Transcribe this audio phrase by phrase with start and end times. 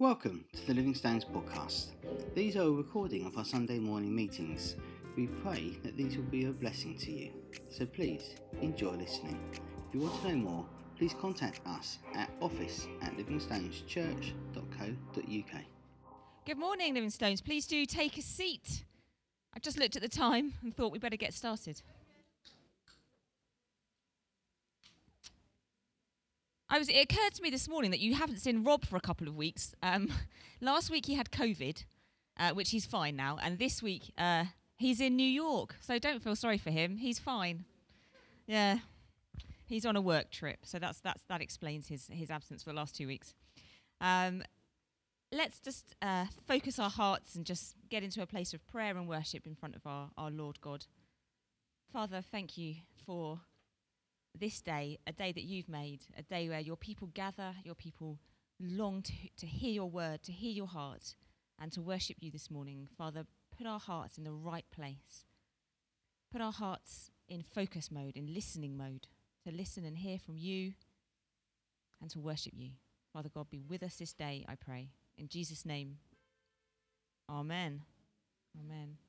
[0.00, 1.92] Welcome to the Living Stones podcast.
[2.34, 4.74] These are a recording of our Sunday morning meetings.
[5.16, 7.30] We pray that these will be a blessing to you.
[7.70, 9.38] So please enjoy listening.
[9.52, 9.60] If
[9.94, 10.66] you want to know more,
[10.98, 15.62] please contact us at office at livingstoneschurch.co.uk.
[16.44, 17.40] Good morning, Living Stones.
[17.40, 18.82] Please do take a seat.
[19.54, 21.80] I just looked at the time and thought we better get started.
[26.68, 29.00] I was, it occurred to me this morning that you haven't seen Rob for a
[29.00, 29.74] couple of weeks.
[29.82, 30.10] Um,
[30.60, 31.84] last week he had COVID,
[32.38, 34.44] uh, which he's fine now, and this week uh,
[34.76, 35.76] he's in New York.
[35.80, 36.96] So don't feel sorry for him.
[36.96, 37.64] He's fine.
[38.46, 38.78] Yeah,
[39.66, 42.76] he's on a work trip, so that's that's that explains his his absence for the
[42.76, 43.34] last two weeks.
[44.00, 44.42] Um,
[45.32, 49.08] let's just uh, focus our hearts and just get into a place of prayer and
[49.08, 50.86] worship in front of our, our Lord God.
[51.92, 53.40] Father, thank you for
[54.38, 58.18] this day, a day that you've made, a day where your people gather, your people
[58.60, 61.14] long to, to hear your word, to hear your heart,
[61.60, 62.88] and to worship you this morning.
[62.96, 63.26] Father,
[63.56, 65.26] put our hearts in the right place.
[66.32, 69.06] Put our hearts in focus mode, in listening mode,
[69.46, 70.72] to listen and hear from you
[72.00, 72.70] and to worship you.
[73.12, 74.88] Father God, be with us this day, I pray.
[75.16, 75.98] In Jesus' name,
[77.30, 77.82] Amen.
[78.58, 79.03] Amen.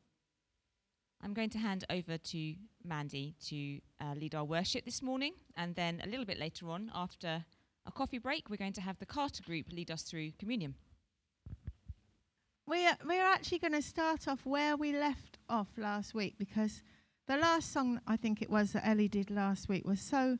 [1.24, 5.76] I'm going to hand over to Mandy to uh, lead our worship this morning, and
[5.76, 7.46] then a little bit later on, after
[7.86, 10.76] a coffee break, we're going to have the Carter Group lead us through communion.
[12.68, 16.82] We're, we're actually going to start off where we left off last week because
[17.28, 20.38] the last song I think it was that Ellie did last week was so,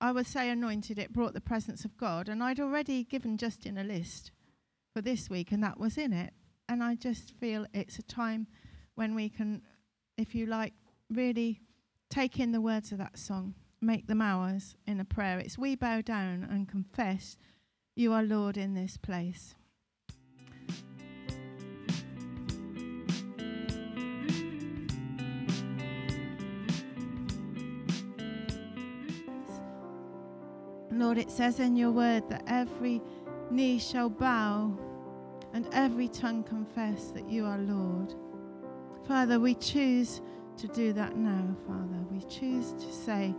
[0.00, 0.98] I would say, anointed.
[0.98, 4.30] It brought the presence of God, and I'd already given Justin a list
[4.94, 6.32] for this week, and that was in it.
[6.68, 8.46] And I just feel it's a time
[8.94, 9.62] when we can,
[10.20, 10.74] if you like,
[11.08, 11.62] really
[12.10, 15.38] take in the words of that song, make them ours in a prayer.
[15.38, 17.38] It's we bow down and confess
[17.96, 19.54] you are Lord in this place.
[30.92, 33.00] Lord, it says in your word that every
[33.50, 34.78] knee shall bow
[35.54, 38.14] and every tongue confess that you are Lord.
[39.10, 40.20] Father, we choose
[40.56, 41.98] to do that now, Father.
[42.12, 43.34] We choose to say,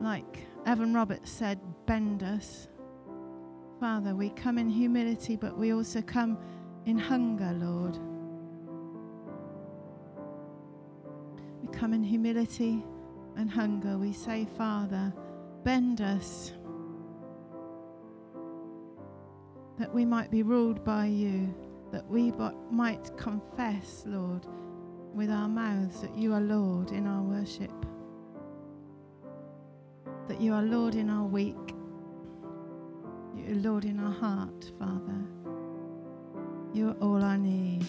[0.00, 2.66] like Evan Roberts said, bend us.
[3.78, 6.36] Father, we come in humility, but we also come
[6.84, 7.96] in hunger, Lord.
[11.62, 12.84] We come in humility
[13.36, 13.98] and hunger.
[13.98, 15.14] We say, Father,
[15.62, 16.54] bend us
[19.78, 21.54] that we might be ruled by you,
[21.92, 22.32] that we
[22.72, 24.44] might confess, Lord,
[25.14, 27.72] with our mouths that you are Lord in our worship,
[30.28, 31.56] that you are Lord in our week,
[33.34, 35.24] you are Lord in our heart, Father.
[36.72, 37.86] You are all I need.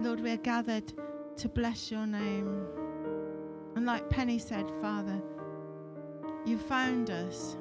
[0.00, 0.92] Lord, we are gathered
[1.36, 2.64] to bless your name.
[3.74, 5.20] And like Penny said, Father,
[6.46, 7.56] you found us.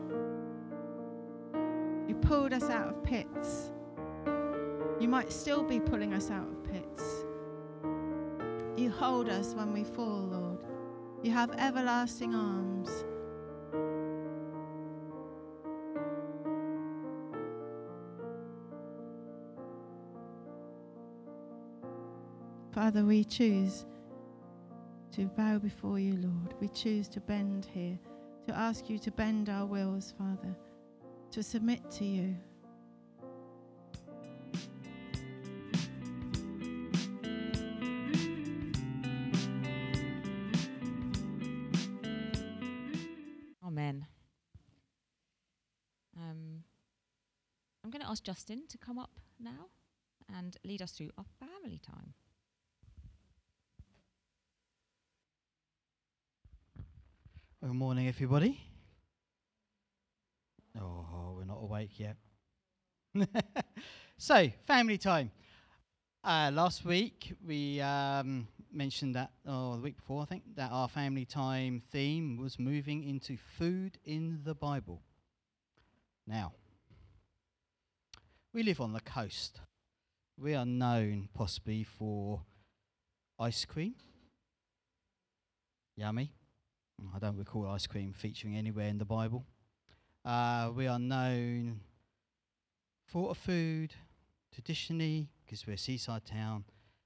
[2.07, 3.71] You pulled us out of pits.
[4.99, 7.03] You might still be pulling us out of pits.
[8.77, 10.63] You hold us when we fall, Lord.
[11.23, 13.03] You have everlasting arms.
[22.71, 23.85] Father, we choose
[25.13, 26.53] to bow before you, Lord.
[26.59, 27.97] We choose to bend here,
[28.45, 30.55] to ask you to bend our wills, Father,
[31.31, 32.35] to submit to you.
[43.65, 44.05] Amen.
[46.15, 46.63] Um,
[47.83, 49.69] I'm going to ask Justin to come up now
[50.37, 52.13] and lead us through our family time.
[57.65, 58.61] Good morning, everybody.
[60.79, 62.15] Oh, we're not awake yet.
[64.19, 65.31] so, family time.
[66.23, 70.87] Uh, last week we um, mentioned that, or the week before, I think, that our
[70.87, 75.01] family time theme was moving into food in the Bible.
[76.27, 76.53] Now,
[78.53, 79.59] we live on the coast.
[80.37, 82.41] We are known possibly for
[83.39, 83.95] ice cream.
[85.97, 86.31] Yummy.
[87.13, 89.45] I don't recall ice cream featuring anywhere in the Bible.
[90.23, 91.79] Uh, we are known
[93.05, 93.93] for a food,
[94.53, 96.65] traditionally, because we're a seaside town,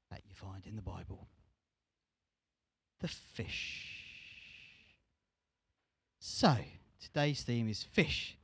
[0.09, 1.27] that you find in the Bible.
[2.99, 3.85] the fish.
[6.19, 6.55] So,
[7.01, 8.37] today's theme is fish.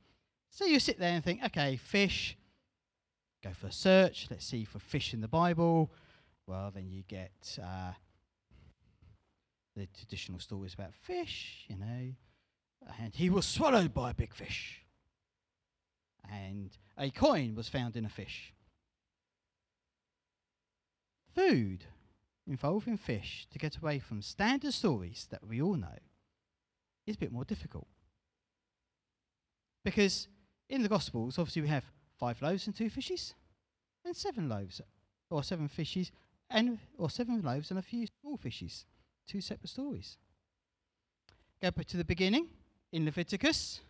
[0.50, 2.36] So you sit there and think, okay, fish,
[3.44, 5.90] go for a search, let's see for fish in the Bible.
[6.46, 7.92] Well, then you get uh,
[9.76, 12.14] the traditional stories about fish, you know,
[13.00, 14.82] and he was swallowed by a big fish.
[16.30, 18.52] And a coin was found in a fish.
[21.34, 21.84] Food
[22.46, 25.98] involving fish to get away from standard stories that we all know
[27.06, 27.86] is a bit more difficult.
[29.84, 30.26] Because
[30.68, 31.84] in the Gospels, obviously, we have
[32.18, 33.34] five loaves and two fishes,
[34.04, 34.80] and seven loaves,
[35.30, 36.10] or seven fishes,
[36.48, 38.84] and or seven loaves and a few small fishes.
[39.26, 40.16] Two separate stories.
[41.60, 42.48] Go back to the beginning
[42.92, 43.80] in Leviticus,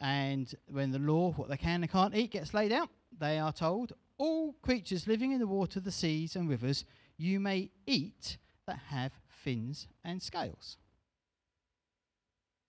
[0.00, 2.88] and when the law, what they can and can't eat, gets laid out,
[3.18, 6.84] they are told, all creatures living in the water, the seas, and rivers,
[7.16, 8.36] you may eat
[8.66, 10.76] that have fins and scales.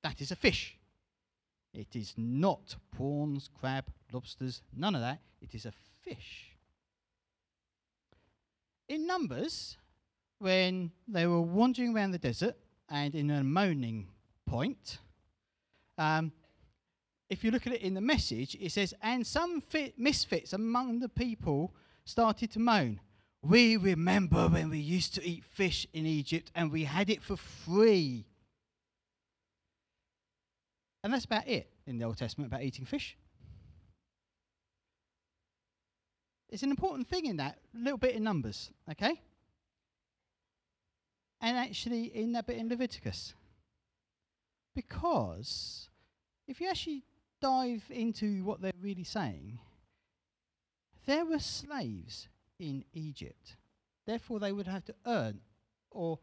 [0.04, 0.78] That is a fish.
[1.74, 5.20] It is not prawns, crab, lobsters, none of that.
[5.42, 5.74] It is a
[6.04, 6.56] fish.
[8.88, 9.78] In Numbers,
[10.40, 12.56] when they were wandering around the desert
[12.90, 14.08] and in a moaning
[14.46, 14.98] point,
[15.98, 16.32] um,
[17.30, 21.00] if you look at it in the message, it says, and some fit misfits among
[21.00, 21.76] the people
[22.06, 23.00] started to moan.
[23.42, 27.38] We remember when we used to eat fish in Egypt and we had it for
[27.38, 28.26] free.
[31.04, 33.16] And that's about it in the Old Testament about eating fish.
[36.50, 39.22] It's an important thing in that little bit in Numbers, okay?
[41.42, 43.34] And actually in that bit in Leviticus.
[44.76, 45.90] Because
[46.48, 47.04] if you actually
[47.42, 49.60] dive into what they're really saying,
[51.06, 52.28] there were slaves
[52.60, 53.56] in Egypt.
[54.06, 55.40] Therefore, they would have to earn
[55.92, 56.20] or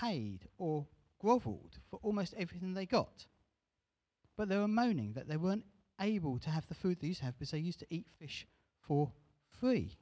[0.00, 0.86] paid or
[1.20, 3.26] grovelled for almost everything they got.
[4.36, 5.64] But they were moaning that they weren't
[6.00, 8.46] able to have the food they used to have because they used to eat fish
[8.80, 9.12] for
[9.60, 9.98] free.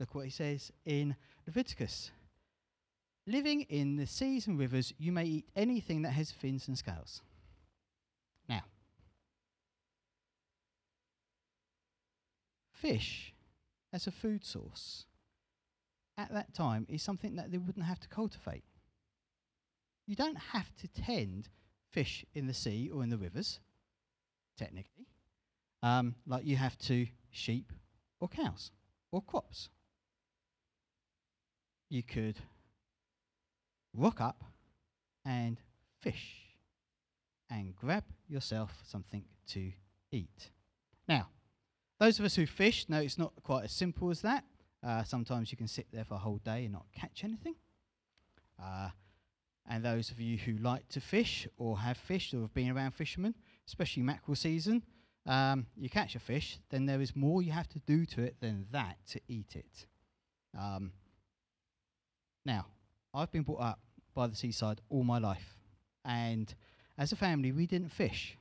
[0.00, 1.16] Look what he says in
[1.46, 2.10] Leviticus.
[3.28, 7.20] Living in the seas and rivers, you may eat anything that has fins and scales.
[8.48, 8.62] Now,
[12.72, 13.34] fish
[13.92, 15.04] as a food source
[16.16, 18.64] at that time is something that they wouldn't have to cultivate.
[20.06, 21.50] You don't have to tend
[21.90, 23.60] fish in the sea or in the rivers,
[24.56, 25.06] technically,
[25.82, 27.74] um, like you have to sheep
[28.20, 28.70] or cows
[29.12, 29.68] or crops.
[31.90, 32.36] You could
[33.94, 34.44] rock up
[35.24, 35.60] and
[36.00, 36.48] fish
[37.50, 39.72] and grab yourself something to
[40.12, 40.50] eat.
[41.08, 41.28] Now,
[41.98, 44.44] those of us who fish know it's not quite as simple as that.
[44.86, 47.56] Uh, sometimes you can sit there for a whole day and not catch anything.
[48.62, 48.90] Uh,
[49.68, 52.92] and those of you who like to fish or have fished or have been around
[52.92, 53.34] fishermen,
[53.66, 54.82] especially mackerel season,
[55.26, 58.36] um, you catch a fish, then there is more you have to do to it
[58.40, 59.86] than that to eat it.
[60.58, 60.92] Um,
[62.46, 62.66] now,
[63.18, 63.80] I've been brought up
[64.14, 65.56] by the seaside all my life,
[66.04, 66.54] and
[66.96, 68.38] as a family, we didn't fish.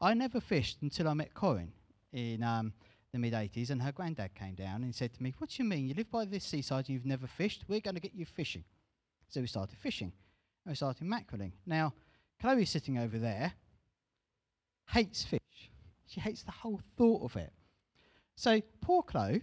[0.00, 1.70] I never fished until I met Corin
[2.10, 2.72] in um,
[3.12, 5.68] the mid 80s, and her granddad came down and said to me, What do you
[5.68, 5.86] mean?
[5.86, 7.64] You live by this seaside and you've never fished?
[7.68, 8.64] We're going to get you fishing.
[9.28, 10.12] So we started fishing,
[10.64, 11.52] and we started mackereling.
[11.66, 11.92] Now,
[12.40, 13.52] Chloe sitting over there
[14.88, 15.40] hates fish.
[16.06, 17.52] She hates the whole thought of it.
[18.34, 19.42] So poor Chloe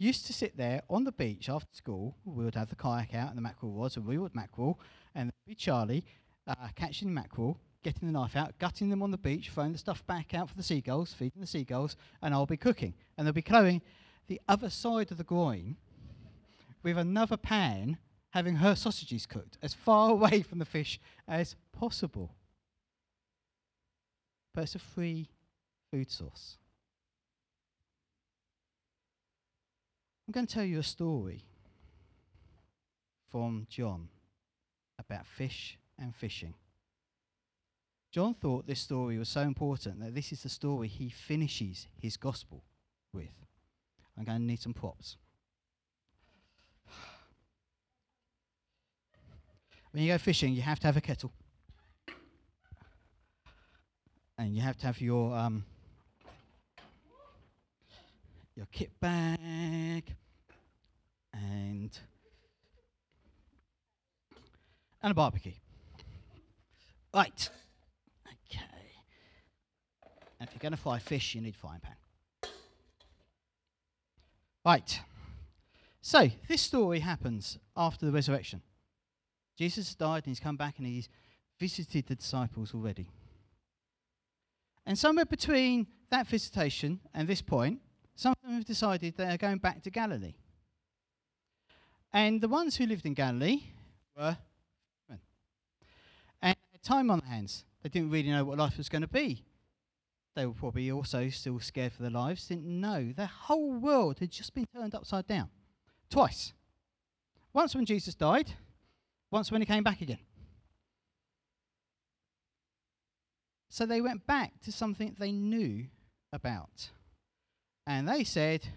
[0.00, 2.16] used to sit there on the beach after school.
[2.24, 4.80] We would have the kayak out and the mackerel rods, and we would mackerel,
[5.14, 6.04] and be Charlie
[6.46, 10.06] uh, catching mackerel, getting the knife out, gutting them on the beach, throwing the stuff
[10.06, 12.94] back out for the seagulls, feeding the seagulls, and I'll be cooking.
[13.16, 13.82] And they'll be Chloe
[14.26, 15.76] the other side of the groin
[16.82, 17.98] with another pan
[18.30, 22.34] having her sausages cooked as far away from the fish as possible.
[24.54, 25.28] But it's a free
[25.92, 26.56] food source.
[30.30, 31.42] I'm going to tell you a story
[33.32, 34.08] from John
[34.96, 36.54] about fish and fishing.
[38.12, 42.16] John thought this story was so important that this is the story he finishes his
[42.16, 42.62] gospel
[43.12, 43.34] with.
[44.16, 45.16] I'm going to need some props.
[49.90, 51.32] When you go fishing, you have to have a kettle.
[54.38, 55.64] And you have to have your um,
[58.60, 60.14] your kit bag
[61.32, 61.98] and
[65.02, 65.54] and a barbecue.
[67.14, 67.48] Right.
[68.26, 68.60] Okay.
[70.38, 72.50] And if you're going to fry fish, you need a frying pan.
[74.62, 75.00] Right.
[76.02, 78.60] So, this story happens after the resurrection.
[79.56, 81.08] Jesus died and he's come back and he's
[81.58, 83.08] visited the disciples already.
[84.84, 87.80] And somewhere between that visitation and this point,
[88.60, 90.34] have decided they are going back to Galilee.
[92.12, 93.62] And the ones who lived in Galilee
[94.16, 94.36] were
[95.08, 95.20] men.
[96.42, 97.64] And had time on their hands.
[97.82, 99.44] They didn't really know what life was going to be.
[100.36, 103.12] They were probably also still scared for their lives, didn't know.
[103.16, 105.48] Their whole world had just been turned upside down.
[106.08, 106.52] Twice.
[107.52, 108.52] Once when Jesus died,
[109.30, 110.20] once when he came back again.
[113.68, 115.86] So they went back to something they knew
[116.32, 116.90] about.
[117.90, 118.68] And they said,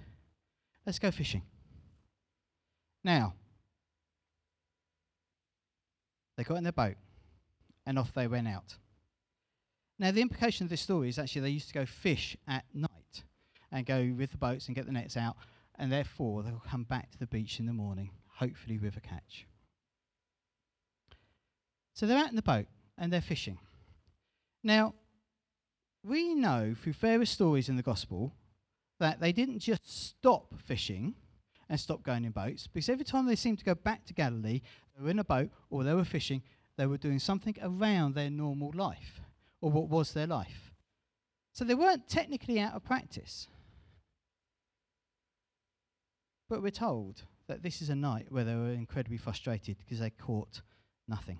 [0.88, 1.44] let's go fishing.
[3.04, 3.36] Now,
[6.36, 6.96] they got in their boat
[7.86, 8.78] and off they went out.
[10.00, 13.24] Now, the implication of this story is actually they used to go fish at night
[13.72, 15.36] and go with the boats and get the nets out,
[15.78, 19.46] and therefore they'll come back to the beach in the morning, hopefully with a catch.
[21.94, 22.66] So they're out in the boat
[22.98, 23.60] and they're fishing.
[24.64, 24.96] Now,
[26.04, 28.34] we know through various stories in the gospel
[29.00, 31.16] that they didn't just stop fishing
[31.70, 34.62] and stop going in boats, because every time they seemed to go back to Galilee,
[34.96, 36.42] they were in a boat or they were fishing,
[36.78, 39.22] they were doing something around their normal life
[39.62, 40.72] or what was their life.
[41.54, 43.48] So they weren't technically out of practice.
[46.50, 50.10] But we're told that this is a night where they were incredibly frustrated because they
[50.10, 50.62] caught
[51.08, 51.40] nothing.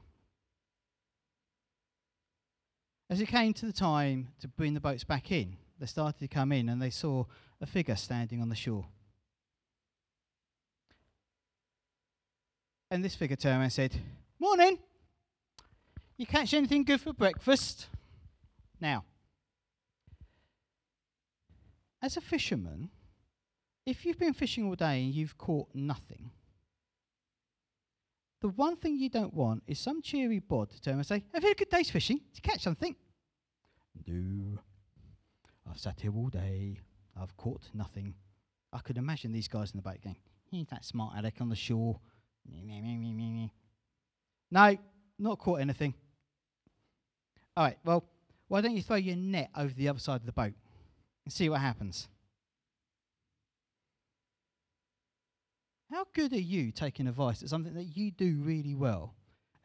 [3.10, 6.30] As it came to the time to bring the boats back in, they started to
[6.30, 7.26] come in and they saw
[7.60, 8.86] a figure standing on the shore.
[12.90, 13.94] And this figure turned and said,
[14.40, 14.80] Morning!
[16.16, 17.88] You catch anything good for breakfast?
[18.80, 19.04] Now,
[22.02, 22.90] as a fisherman,
[23.86, 26.32] if you've been fishing all day and you've caught nothing,
[28.40, 31.44] the one thing you don't want is some cheery bod to turn and say, Have
[31.44, 32.20] you had a good day's fishing?
[32.20, 32.96] Did you catch something?
[34.08, 34.60] No.
[35.74, 36.78] I've sat here all day.
[37.20, 38.14] I've caught nothing.
[38.72, 40.18] I could imagine these guys in the boat going,
[40.52, 42.00] He's that smart Alec on the shore.
[44.52, 44.78] No,
[45.18, 45.96] not caught anything.
[47.58, 48.04] All right, well,
[48.50, 50.54] why don't you throw your net over the other side of the boat
[51.26, 52.08] and see what happens?
[55.92, 59.16] How good are you taking advice at something that you do really well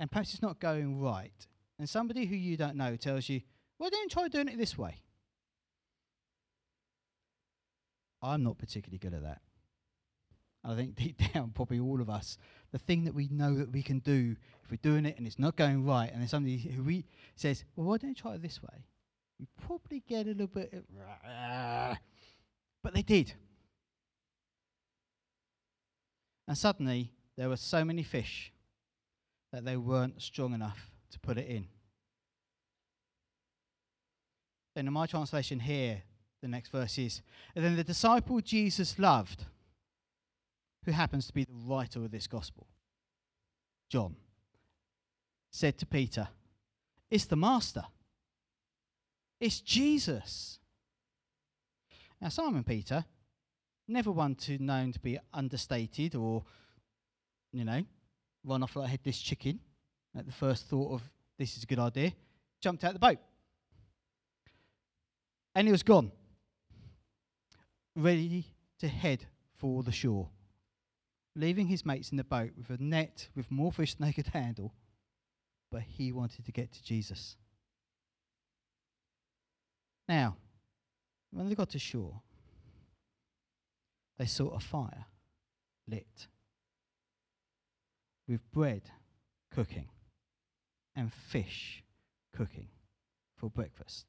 [0.00, 1.46] and perhaps it's not going right?
[1.78, 3.42] And somebody who you don't know tells you,
[3.78, 5.02] well, don't try doing it this way.
[8.22, 9.40] I'm not particularly good at that.
[10.64, 12.38] I think deep down, probably all of us,
[12.72, 15.38] the thing that we know that we can do, if we're doing it and it's
[15.38, 17.04] not going right, and then somebody who we
[17.36, 18.84] says, well, why don't you try it this way?
[19.38, 20.84] We probably get a little bit,
[22.82, 23.32] but they did.
[26.48, 28.52] And suddenly, there were so many fish
[29.52, 31.68] that they weren't strong enough to put it in.
[34.74, 36.02] And in my translation here,
[36.40, 37.22] the next verse is,
[37.54, 39.44] and then the disciple Jesus loved
[40.84, 42.66] who happens to be the writer of this gospel,
[43.88, 44.16] John,
[45.50, 46.28] said to Peter,
[47.10, 47.84] It's the Master.
[49.40, 50.58] It's Jesus.
[52.20, 53.04] Now, Simon Peter,
[53.86, 56.44] never one to known to be understated or,
[57.52, 57.84] you know,
[58.44, 59.60] run off like a headless chicken
[60.16, 61.02] at the first thought of
[61.38, 62.12] this is a good idea,
[62.60, 63.18] jumped out the boat.
[65.54, 66.10] And he was gone,
[68.02, 68.46] ready
[68.78, 69.26] to head
[69.56, 70.28] for the shore
[71.38, 74.26] leaving his mates in the boat with a net with more fish than they could
[74.26, 74.74] handle,
[75.70, 77.36] but he wanted to get to Jesus.
[80.08, 80.36] Now,
[81.30, 82.20] when they got to shore,
[84.18, 85.06] they saw a fire
[85.86, 86.26] lit
[88.26, 88.82] with bread
[89.54, 89.88] cooking
[90.96, 91.84] and fish
[92.36, 92.68] cooking
[93.36, 94.06] for breakfast.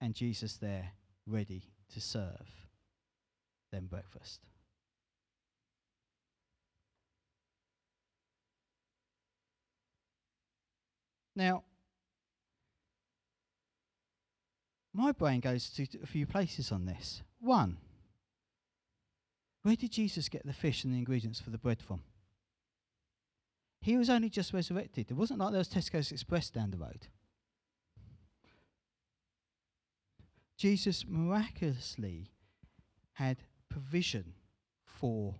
[0.00, 0.92] And Jesus there
[1.26, 2.68] ready to serve
[3.72, 4.40] than breakfast.
[11.34, 11.62] Now,
[14.92, 17.22] my brain goes to a few places on this.
[17.40, 17.76] One,
[19.62, 22.02] where did Jesus get the fish and the ingredients for the bread from?
[23.80, 25.10] He was only just resurrected.
[25.10, 27.06] It wasn't like there was Tesco's Express down the road.
[30.58, 32.32] Jesus miraculously
[33.12, 33.38] had
[33.70, 34.34] provision
[34.84, 35.36] for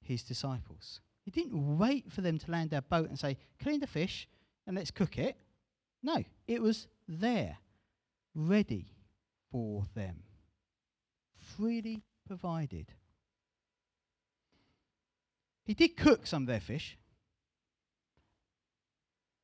[0.00, 1.00] his disciples.
[1.24, 4.28] He didn't wait for them to land their boat and say, clean the fish
[4.66, 5.36] and let's cook it.
[6.02, 7.58] No, it was there,
[8.34, 8.86] ready
[9.50, 10.22] for them,
[11.36, 12.86] freely provided.
[15.64, 16.96] He did cook some of their fish,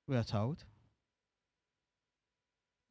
[0.06, 0.64] we are told.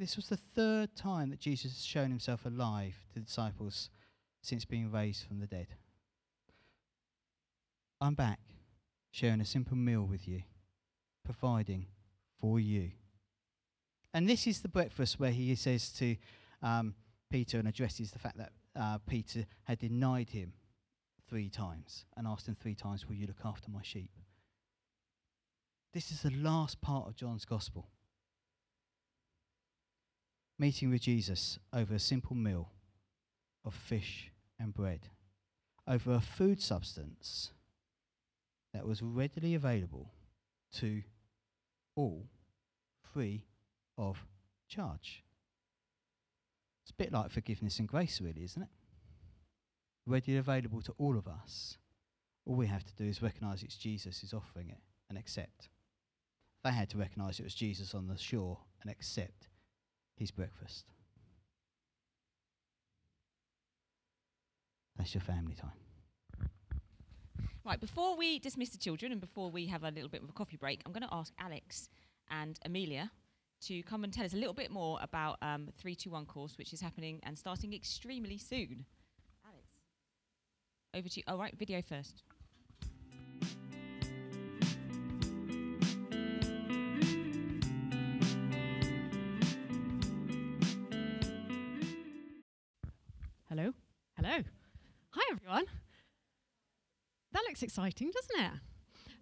[0.02, 3.92] This was the third time that Jesus has shown himself alive to the disciples
[4.42, 5.68] since being raised from the dead.
[8.02, 8.40] I'm back,
[9.12, 10.42] sharing a simple meal with you,
[11.24, 11.86] providing
[12.40, 12.94] for you.
[14.12, 16.16] And this is the breakfast where he says to
[16.64, 16.96] um,
[17.30, 20.54] Peter and addresses the fact that uh, Peter had denied him
[21.30, 24.10] three times and asked him three times, Will you look after my sheep?
[25.94, 27.88] This is the last part of John's gospel.
[30.62, 32.70] Meeting with Jesus over a simple meal
[33.66, 35.08] of fish and bread,
[35.88, 37.50] over a food substance
[38.72, 40.12] that was readily available
[40.76, 41.02] to
[41.96, 42.28] all
[43.12, 43.48] free
[43.98, 44.24] of
[44.70, 45.24] charge.
[46.84, 48.70] It's a bit like forgiveness and grace, really, isn't it?
[50.06, 51.80] Readily available to all of us.
[52.46, 55.70] All we have to do is recognize it's Jesus who's offering it and accept.
[56.64, 59.48] They had to recognize it was Jesus on the shore and accept
[60.22, 60.86] his breakfast.
[64.96, 65.72] That's your family time.
[67.66, 70.32] Right, before we dismiss the children and before we have a little bit of a
[70.32, 71.90] coffee break, I'm going to ask Alex
[72.30, 73.10] and Amelia
[73.62, 76.82] to come and tell us a little bit more about um, 321 course, which is
[76.82, 78.86] happening and starting extremely soon.
[79.44, 79.66] Alex,
[80.94, 81.24] over to you.
[81.28, 82.22] Oh, right, video first.
[93.54, 93.74] Hello?
[94.16, 94.44] Hello.
[95.10, 95.66] Hi, everyone.
[97.34, 98.60] That looks exciting, doesn't it?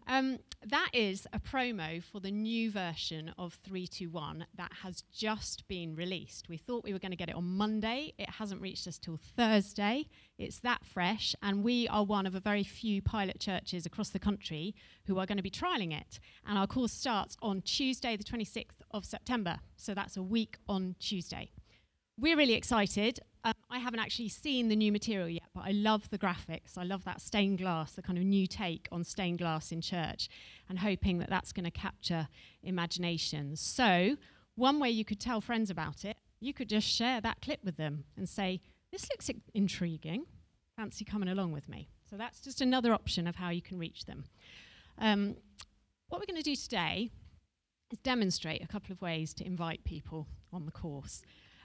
[0.05, 5.95] Um, that is a promo for the new version of 321 that has just been
[5.95, 6.47] released.
[6.47, 8.13] We thought we were going to get it on Monday.
[8.19, 10.05] It hasn't reached us till Thursday.
[10.37, 14.19] It's that fresh, and we are one of a very few pilot churches across the
[14.19, 14.75] country
[15.07, 16.19] who are going to be trialing it.
[16.45, 19.57] And our course starts on Tuesday, the 26th of September.
[19.75, 21.49] So that's a week on Tuesday.
[22.19, 23.21] We're really excited.
[23.43, 26.77] Um, I haven't actually seen the new material yet, but I love the graphics.
[26.77, 30.27] I love that stained glass, the kind of new take on stained glass in church,
[30.67, 32.27] and hoping that that's going to capture
[32.63, 33.61] imaginations.
[33.61, 34.17] So,
[34.55, 37.77] one way you could tell friends about it, you could just share that clip with
[37.77, 38.59] them and say,
[38.91, 40.25] This looks I- intriguing.
[40.75, 41.89] Fancy coming along with me?
[42.09, 44.25] So, that's just another option of how you can reach them.
[44.97, 45.37] Um,
[46.09, 47.09] what we're going to do today
[47.91, 51.21] is demonstrate a couple of ways to invite people on the course.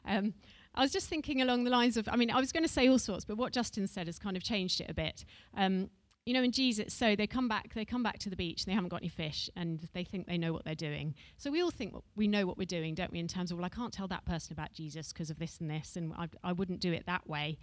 [0.07, 0.35] Um,
[0.75, 2.89] I was just thinking along the lines of, I mean, I was going to say
[2.89, 5.25] all sorts, but what Justin said has kind of changed it a bit.
[5.57, 5.91] Um,
[6.27, 8.71] you know, in Jesus, so they come back, they come back to the beach, and
[8.71, 11.15] they haven't got any fish, and they think they know what they're doing.
[11.37, 13.19] So we all think we know what we're doing, don't we?
[13.19, 15.71] In terms of, well, I can't tell that person about Jesus because of this and
[15.71, 17.59] this, and I, I wouldn't do it that way.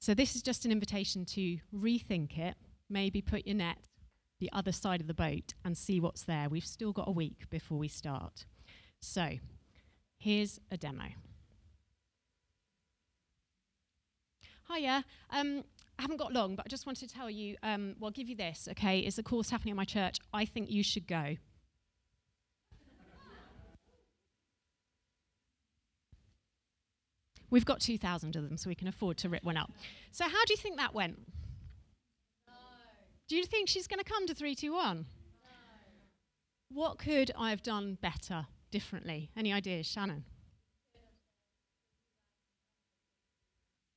[0.00, 2.56] So this is just an invitation to rethink it.
[2.88, 3.78] Maybe put your net
[4.40, 6.48] the other side of the boat and see what's there.
[6.48, 8.46] We've still got a week before we start.
[8.98, 9.38] So
[10.18, 11.04] here's a demo.
[14.72, 15.04] Hiya.
[15.30, 15.64] Um,
[15.98, 18.28] I haven't got long, but I just wanted to tell you, um, well, I'll give
[18.28, 19.00] you this, okay?
[19.00, 20.18] It's a course happening at my church.
[20.32, 21.36] I think you should go.
[27.50, 29.72] We've got 2,000 of them, so we can afford to rip one up.
[30.12, 31.18] So, how do you think that went?
[33.28, 35.04] Do you think she's going to come to 321?
[36.72, 39.30] What could I have done better, differently?
[39.36, 40.24] Any ideas, Shannon?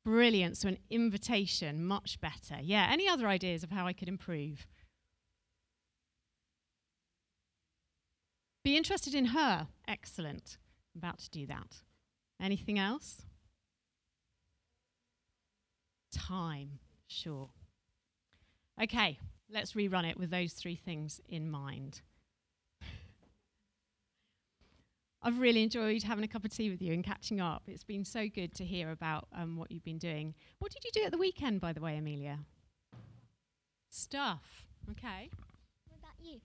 [0.06, 0.58] Brilliant.
[0.58, 2.58] So, an invitation, much better.
[2.62, 2.90] Yeah.
[2.92, 4.68] Any other ideas of how I could improve?
[8.64, 9.68] Be interested in her.
[9.88, 10.58] Excellent.
[10.96, 11.82] About to do that.
[12.42, 13.24] Anything else?
[16.14, 16.80] Time.
[17.08, 17.50] Sure.
[18.82, 19.20] Okay,
[19.52, 22.02] let's rerun it with those three things in mind.
[25.26, 27.64] I've really enjoyed having a cup of tea with you and catching up.
[27.68, 30.36] It's been so good to hear about um, what you've been doing.
[30.60, 32.40] What did you do at the weekend, by the way, Amelia?
[33.90, 34.66] Stuff.
[34.92, 35.30] Okay.
[35.88, 36.42] What about you?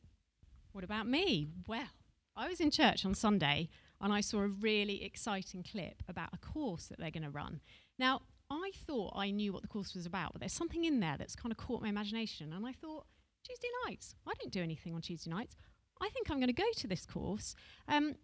[0.70, 1.48] What about me?
[1.66, 1.88] Well,
[2.36, 3.68] I was in church on Sunday
[4.00, 7.60] and I saw a really exciting clip about a course that they're going to run.
[7.98, 11.16] Now, I thought I knew what the course was about, but there's something in there
[11.18, 12.52] that's kind of caught my imagination.
[12.52, 13.06] And I thought,
[13.42, 15.56] Tuesday nights, I don't do anything on Tuesday nights.
[16.00, 17.56] I think I'm going to go to this course.
[17.88, 18.14] Um,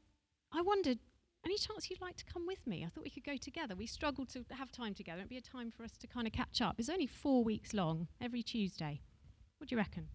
[0.55, 0.99] I wondered,
[1.45, 2.85] any chance you'd like to come with me?
[2.85, 3.75] I thought we could go together.
[3.75, 5.19] We struggled to have time together.
[5.19, 6.77] It'd be a time for us to kind of catch up.
[6.79, 9.01] It's only four weeks long, every Tuesday.
[9.59, 10.09] What do you reckon?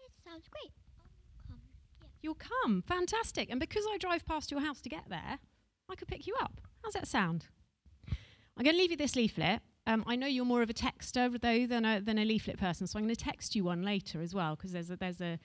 [0.00, 0.72] It sounds great.
[0.98, 1.60] I'll come.
[2.00, 2.08] Yeah.
[2.22, 2.82] You'll come.
[2.86, 3.50] Fantastic.
[3.50, 5.38] And because I drive past your house to get there,
[5.88, 6.60] I could pick you up.
[6.82, 7.46] How's that sound?
[8.56, 9.60] I'm going to leave you this leaflet.
[9.86, 12.86] Um, I know you're more of a texter though than a, than a leaflet person,
[12.86, 15.38] so I'm going to text you one later as well because there's a, there's a,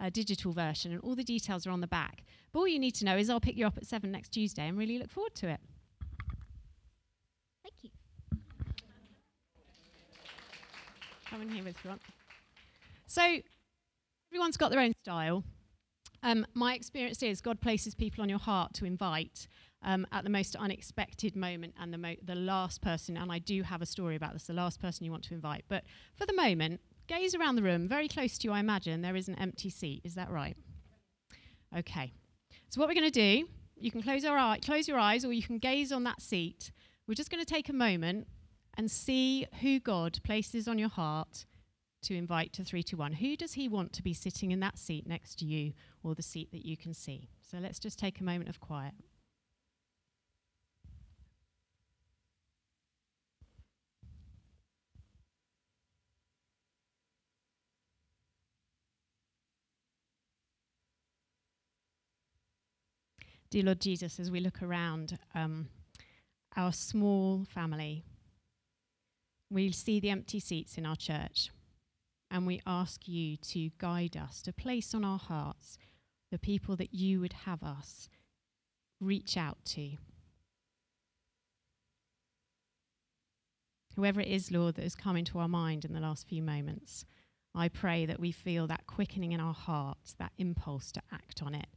[0.00, 2.24] a digital version and all the details are on the back.
[2.52, 4.66] But all you need to know is I'll pick you up at seven next Tuesday
[4.66, 5.60] and really look forward to it.
[7.62, 7.90] Thank you.
[11.30, 11.92] Come in here with you.
[13.06, 13.22] So
[14.30, 15.44] everyone's got their own style.
[16.22, 19.46] Um, my experience is God places people on your heart to invite
[19.82, 23.62] um, at the most unexpected moment and the, mo- the last person, and I do
[23.62, 25.64] have a story about this, the last person you want to invite.
[25.68, 25.84] But
[26.16, 29.28] for the moment, gaze around the room, very close to you, I imagine, there is
[29.28, 30.02] an empty seat.
[30.04, 30.56] Is that right?
[31.76, 32.12] Okay.
[32.70, 35.32] So what we're going to do, you can close your, eye, close your eyes or
[35.32, 36.72] you can gaze on that seat.
[37.06, 38.26] We're just going to take a moment
[38.76, 41.46] and see who God places on your heart
[42.02, 43.12] to invite to 3 to 1.
[43.14, 46.22] Who does he want to be sitting in that seat next to you or the
[46.22, 47.28] seat that you can see?
[47.50, 48.94] So let's just take a moment of quiet.
[63.54, 65.68] Dear Lord Jesus, as we look around um,
[66.56, 68.04] our small family,
[69.48, 71.50] we see the empty seats in our church,
[72.32, 75.78] and we ask you to guide us, to place on our hearts
[76.32, 78.08] the people that you would have us
[79.00, 79.90] reach out to.
[83.94, 87.04] Whoever it is, Lord, that has come into our mind in the last few moments,
[87.54, 91.54] I pray that we feel that quickening in our hearts, that impulse to act on
[91.54, 91.68] it,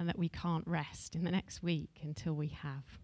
[0.00, 2.98] and that we can't rest in the next week until we have.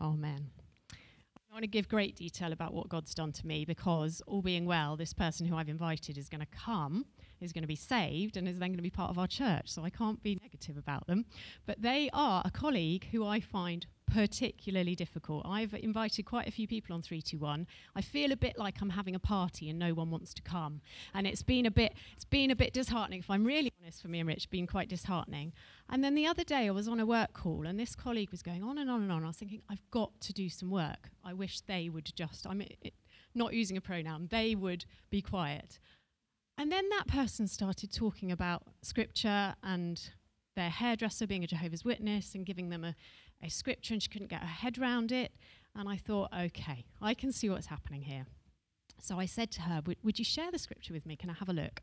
[0.00, 0.50] Amen.
[0.94, 4.64] I want to give great detail about what God's done to me because, all being
[4.64, 7.04] well, this person who I've invited is going to come,
[7.40, 9.68] is going to be saved, and is then going to be part of our church.
[9.68, 11.26] So I can't be negative about them.
[11.66, 15.44] But they are a colleague who I find particularly difficult.
[15.46, 17.66] I've invited quite a few people on 321.
[17.94, 20.80] I feel a bit like I'm having a party and no one wants to come.
[21.14, 24.08] And it's been a bit it's been a bit disheartening if I'm really honest for
[24.08, 25.52] me and Rich, been quite disheartening.
[25.88, 28.42] And then the other day I was on a work call and this colleague was
[28.42, 29.24] going on and on and on.
[29.24, 31.10] I was thinking I've got to do some work.
[31.24, 32.94] I wish they would just I'm it,
[33.34, 34.28] not using a pronoun.
[34.30, 35.78] They would be quiet.
[36.56, 40.10] And then that person started talking about scripture and
[40.58, 42.96] their hairdresser being a Jehovah's Witness and giving them a
[43.42, 45.32] a scripture and she couldn't get her head around it.
[45.74, 48.26] And I thought, okay, I can see what's happening here.
[49.00, 51.16] So I said to her, Would you share the scripture with me?
[51.16, 51.82] Can I have a look?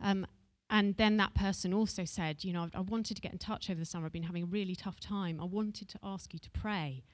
[0.00, 0.26] Um,
[0.70, 3.68] and then that person also said, You know, I, I wanted to get in touch
[3.68, 4.06] over the summer.
[4.06, 5.40] I've been having a really tough time.
[5.40, 7.04] I wanted to ask you to pray.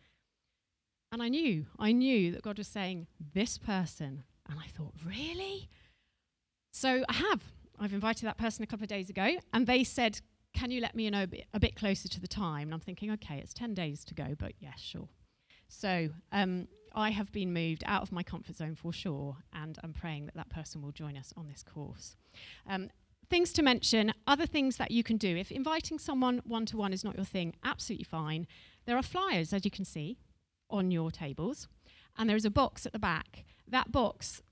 [1.13, 4.25] And I knew, I knew that God was saying, This person.
[4.49, 5.69] And I thought, Really?
[6.73, 7.43] So I have.
[7.79, 10.21] I've invited that person a couple of days ago, and they said,
[10.53, 12.69] can you let me know a bit, closer to the time?
[12.69, 15.09] And I'm thinking, okay, it's 10 days to go, but yes, sure.
[15.69, 19.93] So um, I have been moved out of my comfort zone for sure, and I'm
[19.93, 22.17] praying that that person will join us on this course.
[22.69, 22.91] Um,
[23.29, 25.37] things to mention, other things that you can do.
[25.37, 28.47] If inviting someone one to one is not your thing, absolutely fine.
[28.87, 30.19] There are flyers, as you can see,
[30.69, 31.69] on your tables,
[32.19, 33.45] and there is a box at the back.
[33.69, 34.43] That box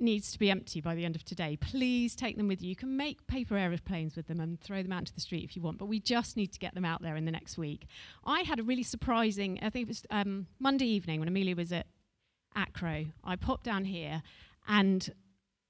[0.00, 1.56] needs to be empty by the end of today.
[1.56, 2.70] Please take them with you.
[2.70, 5.56] You can make paper aeroplanes with them and throw them out into the street if
[5.56, 7.86] you want, but we just need to get them out there in the next week.
[8.24, 11.72] I had a really surprising, I think it was um, Monday evening when Amelia was
[11.72, 11.86] at
[12.56, 13.06] Acro.
[13.24, 14.22] I popped down here
[14.66, 15.10] and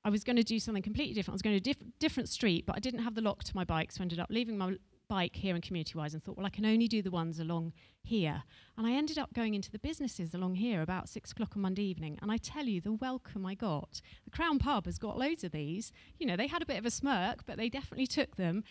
[0.04, 1.34] I was going to do something completely different.
[1.34, 3.56] I was going to a diff- different street, but I didn't have the lock to
[3.56, 4.76] my bike, so I ended up leaving my
[5.10, 7.72] bike here in Community Wise and thought, well, I can only do the ones along
[8.00, 8.44] here.
[8.78, 11.82] And I ended up going into the businesses along here about six o'clock on Monday
[11.82, 12.16] evening.
[12.22, 14.00] And I tell you, the welcome I got.
[14.24, 15.90] The Crown Pub has got loads of these.
[16.18, 18.62] You know, they had a bit of a smirk, but they definitely took them.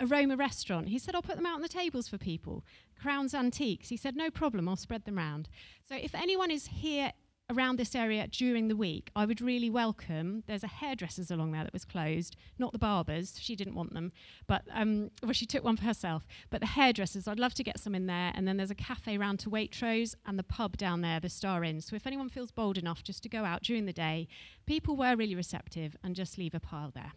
[0.00, 0.88] Aroma Restaurant.
[0.88, 2.64] He said, I'll put them out on the tables for people.
[3.00, 3.88] Crown's Antiques.
[3.88, 5.48] He said, no problem, I'll spread them round.
[5.88, 7.12] So if anyone is here
[7.48, 10.42] around this area during the week, I would really welcome.
[10.46, 13.36] There's a hairdresser's along there that was closed, not the barbers.
[13.40, 14.12] She didn't want them,
[14.46, 16.26] but um, well, she took one for herself.
[16.50, 18.32] But the hairdressers, I'd love to get some in there.
[18.34, 21.62] And then there's a cafe round to Waitrose and the pub down there, the Star
[21.62, 21.80] Inn.
[21.80, 24.26] So if anyone feels bold enough just to go out during the day,
[24.66, 27.12] people were really receptive and just leave a pile there.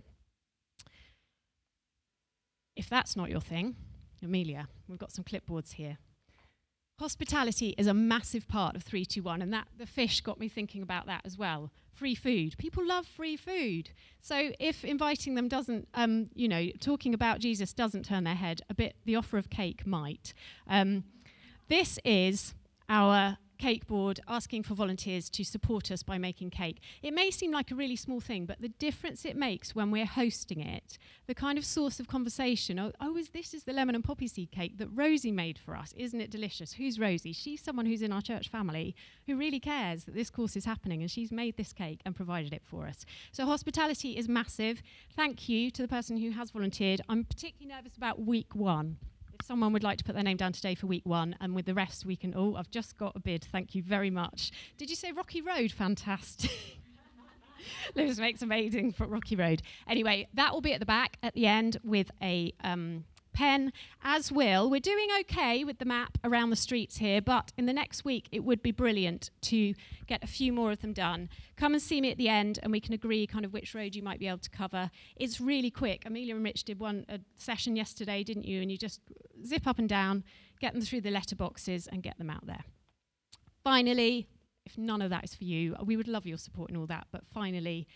[2.76, 3.76] If that's not your thing,
[4.24, 5.98] Amelia, we've got some clipboards here.
[7.00, 11.06] Hospitality is a massive part of 321, and that the fish got me thinking about
[11.06, 11.72] that as well.
[11.94, 12.58] Free food.
[12.58, 13.92] People love free food.
[14.20, 18.64] So if inviting them doesn't, um, you know, talking about Jesus doesn't turn their head,
[18.70, 20.34] a bit, the offer of cake might.
[20.68, 21.06] Um,
[21.70, 22.54] this is
[22.90, 26.80] our cake board asking for volunteers to support us by making cake.
[27.04, 30.06] It may seem like a really small thing, but the difference it makes when we're
[30.06, 33.96] hosting it, the kind of source of conversation, oh, oh is this is the lemon
[33.96, 35.94] and poppy seed cake that Rosie made for us.
[35.96, 36.74] Isn't it delicious?
[36.74, 37.34] Who's Rosie?
[37.34, 38.96] She's someone who's in our church family
[39.28, 42.54] who really cares that this course is happening and she's made this cake and provided
[42.54, 43.06] it for us.
[43.32, 44.82] So hospitality is massive.
[45.16, 47.02] Thank you to the person who has volunteered.
[47.10, 48.98] I'm particularly nervous about week 1
[49.40, 51.66] if someone would like to put their name down today for week one, and with
[51.66, 52.34] the rest, we can.
[52.36, 53.46] Oh, I've just got a bid.
[53.52, 54.52] Thank you very much.
[54.78, 55.72] Did you say Rocky Road?
[55.72, 56.52] Fantastic.
[57.96, 59.62] Lewis makes amazing for Rocky Road.
[59.88, 63.04] Anyway, that will be at the back at the end with a um,
[63.40, 63.72] pen,
[64.04, 64.70] as will.
[64.70, 68.28] We're doing okay with the map around the streets here, but in the next week,
[68.34, 69.74] it would be brilliant to
[70.08, 71.30] get a few more of them done.
[71.56, 73.96] Come and see me at the end, and we can agree kind of which road
[73.96, 74.92] you might be able to cover.
[75.16, 76.04] It's really quick.
[76.06, 78.62] Amelia and Rich did one a session yesterday, didn't you?
[78.62, 79.00] And you just
[79.46, 80.26] zip up and down,
[80.60, 82.66] get them through the letterboxes, and get them out there.
[83.64, 84.28] Finally,
[84.66, 87.08] if none of that is for you, we would love your support and all that,
[87.10, 87.88] but finally,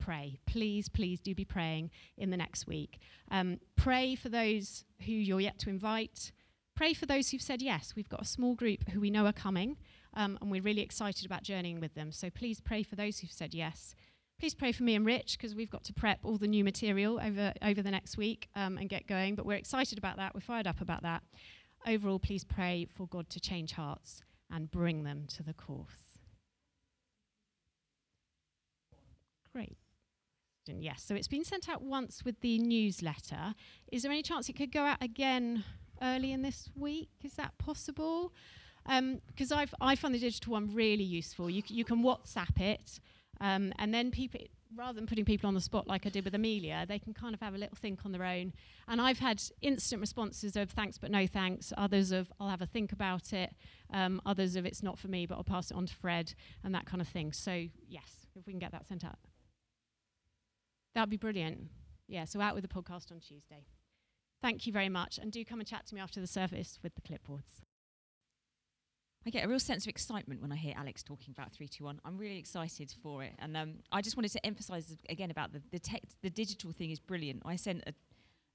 [0.00, 0.40] pray.
[0.46, 2.98] Please, please do be praying in the next week.
[3.30, 6.32] Um, pray for those who you're yet to invite.
[6.74, 7.92] Pray for those who've said yes.
[7.94, 9.76] We've got a small group who we know are coming,
[10.14, 12.10] um, and we're really excited about journeying with them.
[12.10, 13.94] So please pray for those who've said yes.
[14.38, 17.20] Please pray for me and Rich because we've got to prep all the new material
[17.22, 19.34] over, over the next week um, and get going.
[19.34, 20.34] But we're excited about that.
[20.34, 21.22] We're fired up about that.
[21.86, 26.18] Overall, please pray for God to change hearts and bring them to the course.
[29.52, 29.79] Great
[30.60, 31.02] question, yes.
[31.02, 33.54] So it's been sent out once with the newsletter.
[33.90, 35.64] Is there any chance it could go out again
[36.02, 37.10] early in this week?
[37.24, 38.32] Is that possible?
[38.84, 41.50] Because um, I find the digital one really useful.
[41.50, 43.00] You, c- you can WhatsApp it,
[43.40, 44.40] um, and then people,
[44.74, 47.34] rather than putting people on the spot like I did with Amelia, they can kind
[47.34, 48.52] of have a little think on their own.
[48.88, 52.66] And I've had instant responses of thanks but no thanks, others of I'll have a
[52.66, 53.52] think about it,
[53.92, 56.74] um, others of it's not for me but I'll pass it on to Fred, and
[56.74, 57.32] that kind of thing.
[57.32, 59.18] So, yes, if we can get that sent out.
[60.94, 61.68] That'd be brilliant.
[62.08, 63.64] Yeah, so out with the podcast on Tuesday.
[64.42, 65.18] Thank you very much.
[65.18, 67.62] And do come and chat to me after the service with the clipboards.
[69.26, 72.00] I get a real sense of excitement when I hear Alex talking about 321.
[72.06, 73.34] I'm really excited for it.
[73.38, 76.90] And um, I just wanted to emphasize again about the, the, tech, the digital thing
[76.90, 77.42] is brilliant.
[77.44, 77.92] I sent a,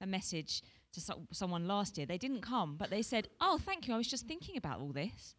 [0.02, 2.08] a message to so- someone last year.
[2.08, 3.93] They didn't come, but they said, Oh, thank you.
[3.93, 5.36] I was just thinking about all this.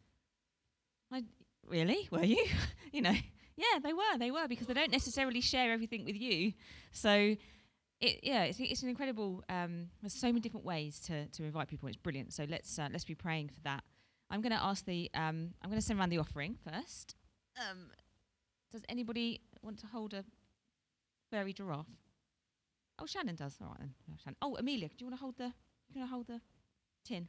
[1.10, 1.24] I,
[1.66, 2.08] really?
[2.12, 2.46] Were you?
[2.92, 3.14] you know,
[3.56, 4.18] yeah, they were.
[4.18, 6.52] They were because they don't necessarily share everything with you.
[6.92, 7.36] So,
[8.00, 9.42] it, yeah, it's, it's an incredible.
[9.48, 11.88] Um, there's so many different ways to, to invite people.
[11.88, 12.32] It's brilliant.
[12.32, 13.82] So let's uh, let's be praying for that.
[14.30, 15.10] I'm going to ask the.
[15.14, 17.16] Um, I'm going to send around the offering first.
[17.58, 17.90] Um,
[18.70, 20.24] does anybody want to hold a
[21.30, 21.86] furry giraffe?
[22.98, 23.56] Oh, Shannon does.
[23.62, 23.94] All right then.
[24.10, 24.36] Oh, Shannon.
[24.42, 25.52] Oh, Amelia, do you want to hold the?
[25.92, 26.40] You want to hold the
[27.04, 27.28] tin?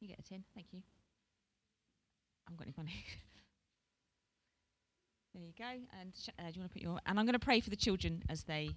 [0.00, 0.44] You get a tin.
[0.54, 0.82] Thank you.
[2.46, 2.94] I haven't got any money.
[5.34, 5.82] there you go.
[6.00, 7.00] And sh- uh, do you want to put your?
[7.06, 8.70] And I'm going to pray for the children as they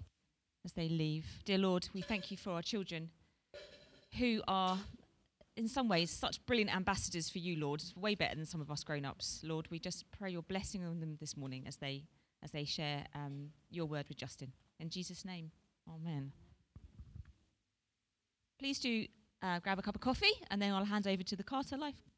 [0.64, 1.26] as they leave.
[1.44, 3.10] Dear Lord, we thank you for our children
[4.18, 4.78] who are
[5.56, 8.84] in some ways such brilliant ambassadors for you, Lord, way better than some of us
[8.84, 9.40] grown-ups.
[9.42, 12.04] Lord, we just pray your blessing on them this morning as they
[12.42, 14.52] as they share um, your word with Justin.
[14.78, 15.50] In Jesus' name,
[15.88, 16.32] Amen.
[18.58, 19.06] Please do
[19.42, 22.09] uh, grab a cup of coffee, and then I'll hand over to the Carter Life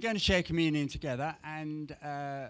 [0.00, 2.48] going to share communion together, and uh, uh,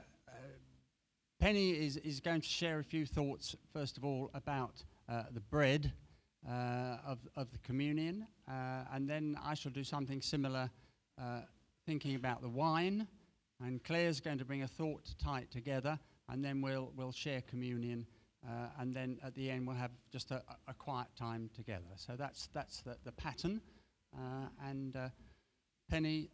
[1.40, 5.40] Penny is, is going to share a few thoughts, first of all, about uh, the
[5.40, 5.92] bread
[6.48, 10.70] uh, of, of the communion, uh, and then I shall do something similar,
[11.86, 13.08] thinking about the wine,
[13.62, 18.06] and Claire's going to bring a thought tight together, and then we'll, we'll share communion,
[18.78, 21.90] and then at the end we'll have just a, a quiet time together.
[21.96, 23.60] So that's, that's the, the pattern,
[24.64, 24.96] and
[25.90, 26.30] Penny,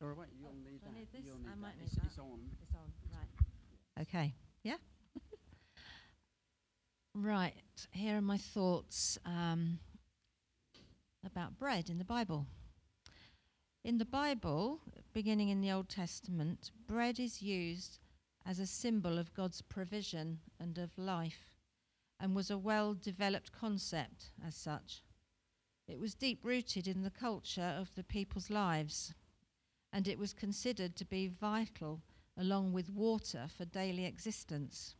[0.00, 0.98] or wait, you'll need do I that.
[0.98, 1.22] need this?
[1.24, 1.78] You'll need I that.
[1.78, 2.04] need it's, that.
[2.06, 2.40] it's on.
[2.62, 4.02] It's on, right.
[4.02, 4.76] Okay, yeah?
[7.14, 7.54] right,
[7.92, 9.78] here are my thoughts um,
[11.24, 12.46] about bread in the Bible.
[13.84, 14.80] In the Bible,
[15.12, 17.98] beginning in the Old Testament, bread is used
[18.46, 21.50] as a symbol of God's provision and of life,
[22.18, 25.02] and was a well developed concept as such.
[25.86, 29.14] It was deep rooted in the culture of the people's lives,
[29.94, 32.02] and it was considered to be vital
[32.36, 34.96] along with water for daily existence.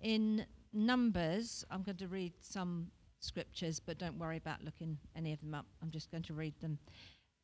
[0.00, 5.40] In Numbers, I'm going to read some scriptures, but don't worry about looking any of
[5.40, 5.66] them up.
[5.82, 6.78] I'm just going to read them.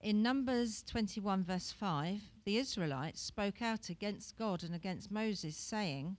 [0.00, 6.18] In Numbers 21, verse 5, the Israelites spoke out against God and against Moses, saying,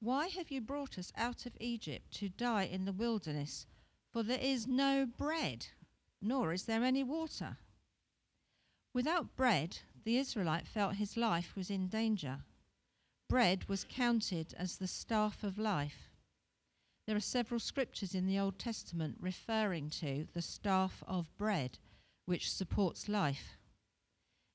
[0.00, 3.66] Why have you brought us out of Egypt to die in the wilderness?
[4.12, 5.68] For there is no bread,
[6.20, 7.58] nor is there any water.
[8.92, 12.40] Without bread, the Israelite felt his life was in danger.
[13.28, 16.10] Bread was counted as the staff of life.
[17.06, 21.78] There are several scriptures in the Old Testament referring to the staff of bread,
[22.26, 23.56] which supports life.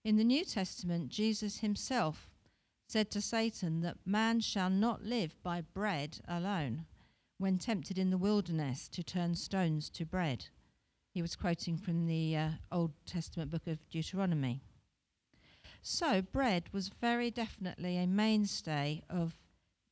[0.03, 2.29] In the New Testament, Jesus himself
[2.87, 6.85] said to Satan that man shall not live by bread alone
[7.37, 10.47] when tempted in the wilderness to turn stones to bread.
[11.15, 14.59] He was quoting from the uh, Old Testament book of Deuteronomy.
[15.81, 19.33] So, bread was very definitely a mainstay of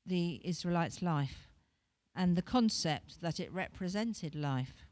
[0.06, 1.48] the Israelites' life
[2.14, 4.86] and the concept that it represented life.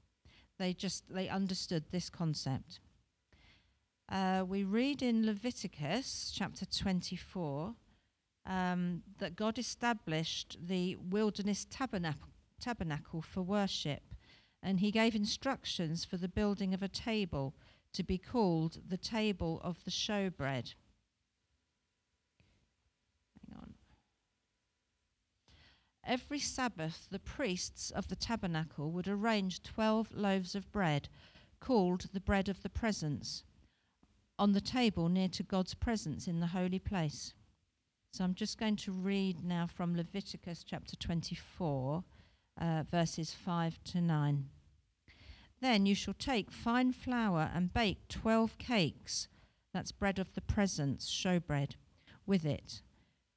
[0.58, 2.80] They just they understood this concept.
[4.08, 7.76] Uh, we read in Leviticus chapter 24
[8.46, 12.30] um, that God established the wilderness tabernacle,
[12.62, 14.04] tabernacle for worship,
[14.64, 17.56] and He gave instructions for the building of a table
[17.94, 20.74] to be called the table of the showbread.
[23.48, 23.74] Hang on.
[26.04, 31.10] Every Sabbath, the priests of the tabernacle would arrange 12 loaves of bread,
[31.60, 33.44] called the bread of the presence,
[34.40, 37.34] on the table near to God's presence in the holy place.
[38.12, 42.04] So I'm just going to read now from Leviticus chapter 24,
[42.60, 44.46] uh, verses 5 to 9.
[45.62, 49.28] Then you shall take fine flour and bake 12 cakes,
[49.74, 51.76] that's bread of the presence, showbread,
[52.26, 52.82] with it.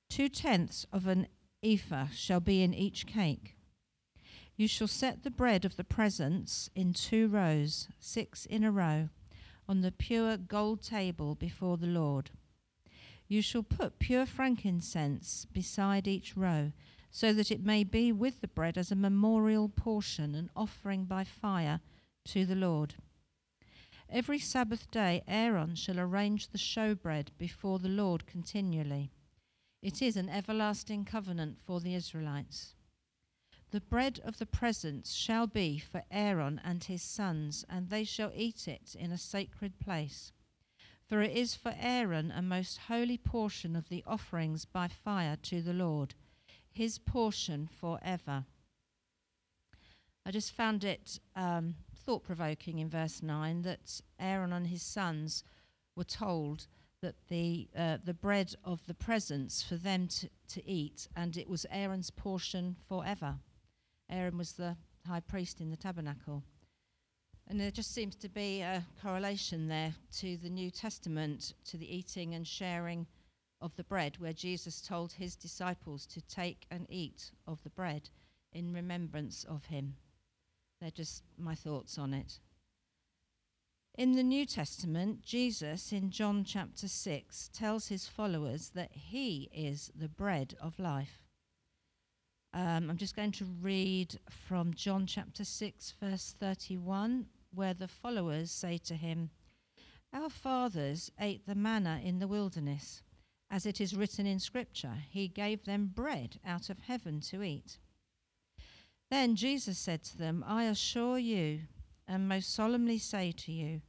[0.09, 1.29] Two tenths of an
[1.62, 3.57] ephah shall be in each cake.
[4.57, 9.09] You shall set the bread of the presence in two rows, six in a row,
[9.68, 12.31] on the pure gold table before the Lord.
[13.27, 16.72] You shall put pure frankincense beside each row,
[17.16, 21.22] so that it may be with the bread as a memorial portion, an offering by
[21.22, 21.79] fire
[22.24, 22.96] to the Lord.
[24.11, 29.12] Every Sabbath day, Aaron shall arrange the showbread before the Lord continually.
[29.81, 32.74] It is an everlasting covenant for the Israelites.
[33.70, 38.33] The bread of the presence shall be for Aaron and his sons, and they shall
[38.35, 40.33] eat it in a sacred place.
[41.09, 45.62] For it is for Aaron a most holy portion of the offerings by fire to
[45.62, 46.16] the Lord,
[46.74, 48.44] his portion forever.
[50.26, 55.44] I just found it um, thought provoking in verse 9 that Aaron and his sons
[55.96, 56.66] were told
[57.00, 61.48] that the, uh, the bread of the presence for them to, to eat, and it
[61.48, 63.37] was Aaron's portion forever.
[64.10, 66.42] Aaron was the high priest in the tabernacle.
[67.46, 71.94] And there just seems to be a correlation there to the New Testament, to the
[71.94, 73.06] eating and sharing
[73.64, 78.11] of the bread, where Jesus told his disciples to take and eat of the bread
[78.53, 79.96] in remembrance of him.
[80.81, 82.40] They're just my thoughts on it.
[83.96, 89.90] In the New Testament, Jesus in John chapter 6 tells his followers that he is
[89.94, 91.22] the bread of life.
[92.53, 98.50] Um, I'm just going to read from John chapter 6, verse 31, where the followers
[98.50, 99.31] say to him,
[100.12, 103.03] Our fathers ate the manna in the wilderness.
[103.50, 107.78] As it is written in Scripture, He gave them bread out of heaven to eat.
[109.11, 111.61] Then Jesus said to them, I assure you,
[112.09, 113.83] and most solemnly say to you,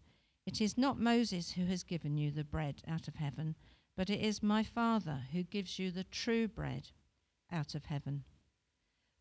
[0.45, 3.55] it is not Moses who has given you the bread out of heaven,
[3.97, 6.89] but it is my Father who gives you the true bread
[7.51, 8.25] out of heaven.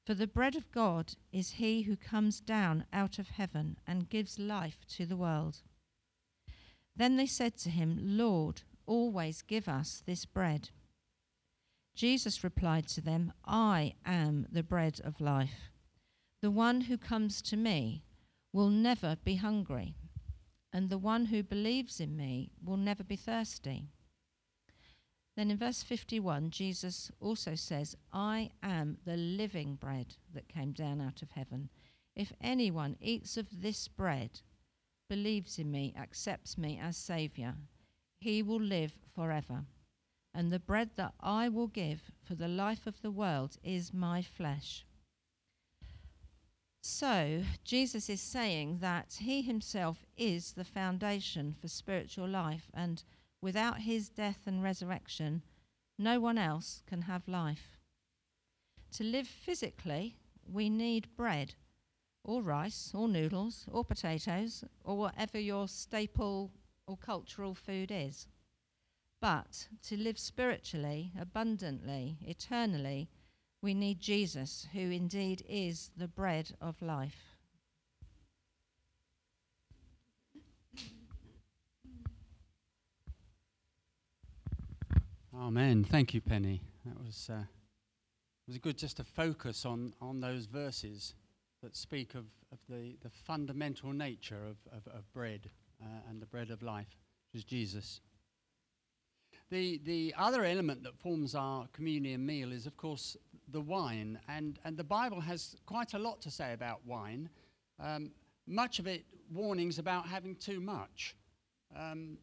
[0.04, 4.38] For the bread of God is he who comes down out of heaven and gives
[4.38, 5.62] life to the world.
[6.94, 10.70] Then they said to him, Lord, always give us this bread.
[11.94, 15.70] Jesus replied to them, I am the bread of life.
[16.42, 18.02] The one who comes to me
[18.52, 19.94] will never be hungry,
[20.72, 23.88] and the one who believes in me will never be thirsty.
[25.36, 31.00] Then in verse 51, Jesus also says, I am the living bread that came down
[31.00, 31.70] out of heaven.
[32.14, 34.40] If anyone eats of this bread,
[35.08, 37.54] believes in me, accepts me as Saviour,
[38.24, 39.66] he will live forever.
[40.32, 44.22] And the bread that I will give for the life of the world is my
[44.22, 44.86] flesh.
[46.82, 53.04] So, Jesus is saying that he himself is the foundation for spiritual life, and
[53.42, 55.42] without his death and resurrection,
[55.98, 57.78] no one else can have life.
[58.92, 60.16] To live physically,
[60.50, 61.54] we need bread,
[62.24, 66.50] or rice, or noodles, or potatoes, or whatever your staple
[66.86, 68.26] or cultural food is.
[69.20, 73.08] But to live spiritually, abundantly, eternally,
[73.62, 77.36] we need Jesus, who indeed is the bread of life.
[85.34, 85.84] Amen.
[85.84, 86.62] Thank you, Penny.
[86.84, 87.42] That was uh,
[88.46, 91.14] was good just to focus on on those verses
[91.62, 95.48] that speak of, of the, the fundamental nature of, of, of bread
[95.82, 96.96] uh, and the bread of life,
[97.32, 98.00] which is Jesus.
[99.50, 103.16] The the other element that forms our communion meal is, of course,
[103.48, 107.28] the wine, and and the Bible has quite a lot to say about wine.
[107.78, 108.12] Um,
[108.46, 111.16] much of it warnings about having too much.
[111.76, 112.18] Um,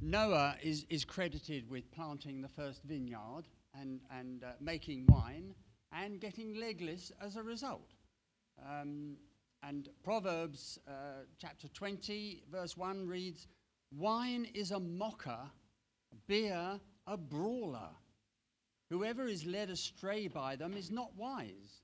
[0.00, 3.44] Noah is, is credited with planting the first vineyard
[3.78, 5.54] and, and uh, making wine
[5.92, 7.94] and getting legless as a result.
[8.60, 9.16] Um,
[9.62, 13.46] and Proverbs uh, chapter 20, verse 1 reads
[13.96, 15.50] Wine is a mocker,
[16.26, 17.90] beer a brawler.
[18.90, 21.82] Whoever is led astray by them is not wise.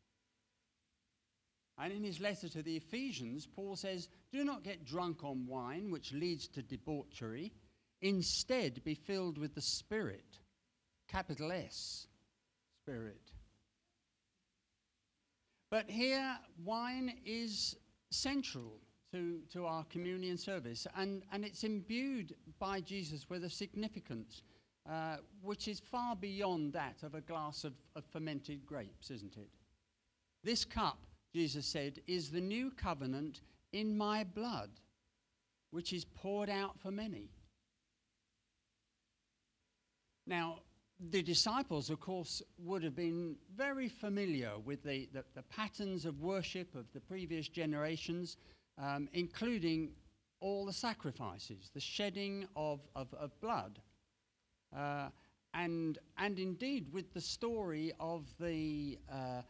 [1.78, 5.90] And in his letter to the Ephesians, Paul says, Do not get drunk on wine,
[5.90, 7.52] which leads to debauchery
[8.00, 10.38] Instead, be filled with the Spirit,
[11.08, 12.06] capital S,
[12.82, 13.32] Spirit.
[15.70, 17.76] But here, wine is
[18.10, 18.80] central
[19.12, 24.42] to, to our communion service, and, and it's imbued by Jesus with a significance
[24.88, 29.50] uh, which is far beyond that of a glass of, of fermented grapes, isn't it?
[30.42, 30.98] This cup,
[31.34, 33.42] Jesus said, is the new covenant
[33.72, 34.70] in my blood,
[35.70, 37.28] which is poured out for many.
[40.26, 40.60] Now,
[41.00, 46.20] the disciples, of course, would have been very familiar with the, the, the patterns of
[46.20, 48.36] worship of the previous generations,
[48.78, 49.90] um, including
[50.40, 53.80] all the sacrifices, the shedding of, of, of blood.
[54.76, 55.08] Uh,
[55.54, 59.42] and, and indeed, with the story of the uh,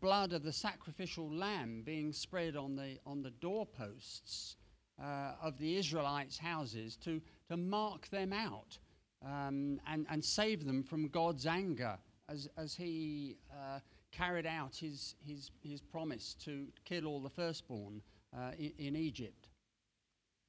[0.00, 4.56] blood of the sacrificial lamb being spread on the, on the doorposts
[5.02, 8.78] uh, of the Israelites' houses to, to mark them out
[9.24, 11.98] um, and, and save them from God's anger
[12.28, 13.80] as, as he uh,
[14.12, 18.02] carried out his, his, his promise to kill all the firstborn
[18.36, 19.48] uh, in, in, Egypt.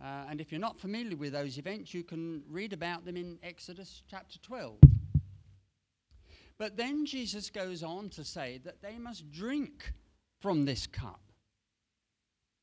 [0.01, 3.37] Uh, and if you're not familiar with those events, you can read about them in
[3.43, 4.77] Exodus chapter 12.
[6.57, 9.93] But then Jesus goes on to say that they must drink
[10.39, 11.21] from this cup,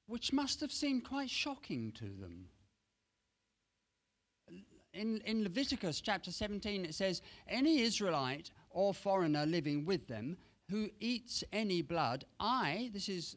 [0.06, 2.46] which must have seemed quite shocking to them
[4.94, 10.36] in, in Leviticus chapter 17, it says, Any Israelite or foreigner living with them
[10.70, 13.36] who eats any blood, I, this is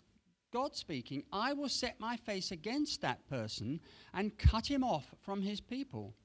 [0.52, 3.82] God speaking, I will set my face against that person
[4.14, 6.16] and cut him off from his people.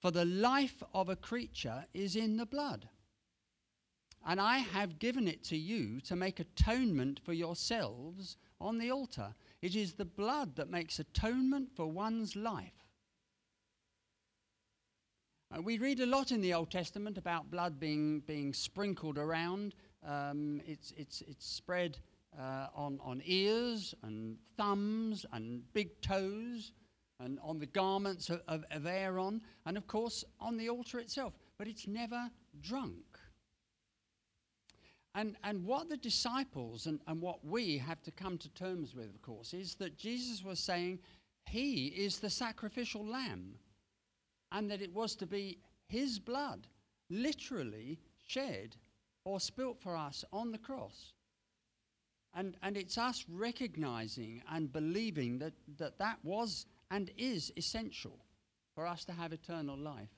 [0.00, 2.88] For the life of a creature is in the blood.
[4.24, 9.34] And I have given it to you to make atonement for yourselves on the altar.
[9.62, 12.85] It is the blood that makes atonement for one's life.
[15.54, 19.74] Uh, we read a lot in the Old Testament about blood being, being sprinkled around.
[20.04, 21.98] Um, it's, it's, it's spread
[22.38, 26.72] uh, on, on ears and thumbs and big toes
[27.20, 31.32] and on the garments of, of, of Aaron and, of course, on the altar itself.
[31.58, 32.28] But it's never
[32.60, 33.04] drunk.
[35.14, 39.14] And, and what the disciples and, and what we have to come to terms with,
[39.14, 40.98] of course, is that Jesus was saying
[41.48, 43.54] he is the sacrificial lamb
[44.52, 46.66] and that it was to be his blood
[47.10, 48.76] literally shed
[49.24, 51.12] or spilt for us on the cross.
[52.34, 58.18] And, and it's us recognizing and believing that, that that was and is essential
[58.74, 60.10] for us to have eternal life.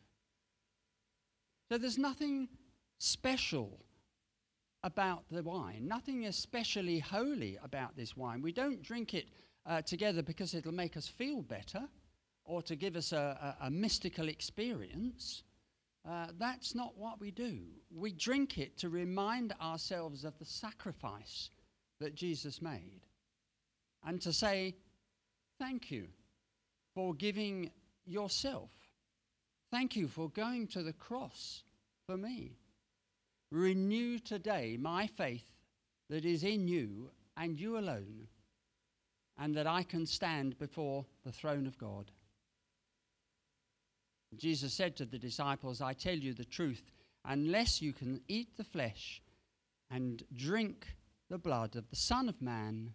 [1.70, 2.48] So there's nothing
[2.98, 3.78] special
[4.82, 8.42] about the wine, nothing especially holy about this wine.
[8.42, 9.26] We don't drink it
[9.66, 11.88] uh, together because it'll make us feel better
[12.48, 15.42] or to give us a, a, a mystical experience.
[16.08, 17.58] Uh, that's not what we do.
[17.94, 21.50] We drink it to remind ourselves of the sacrifice
[22.00, 23.02] that Jesus made
[24.04, 24.74] and to say,
[25.58, 26.06] Thank you
[26.94, 27.70] for giving
[28.06, 28.70] yourself.
[29.70, 31.64] Thank you for going to the cross
[32.06, 32.52] for me.
[33.50, 35.50] Renew today my faith
[36.08, 38.28] that is in you and you alone,
[39.36, 42.10] and that I can stand before the throne of God.
[44.36, 46.82] Jesus said to the disciples, I tell you the truth,
[47.24, 49.22] unless you can eat the flesh
[49.90, 50.86] and drink
[51.30, 52.94] the blood of the Son of Man,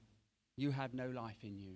[0.58, 1.76] you have no life in you.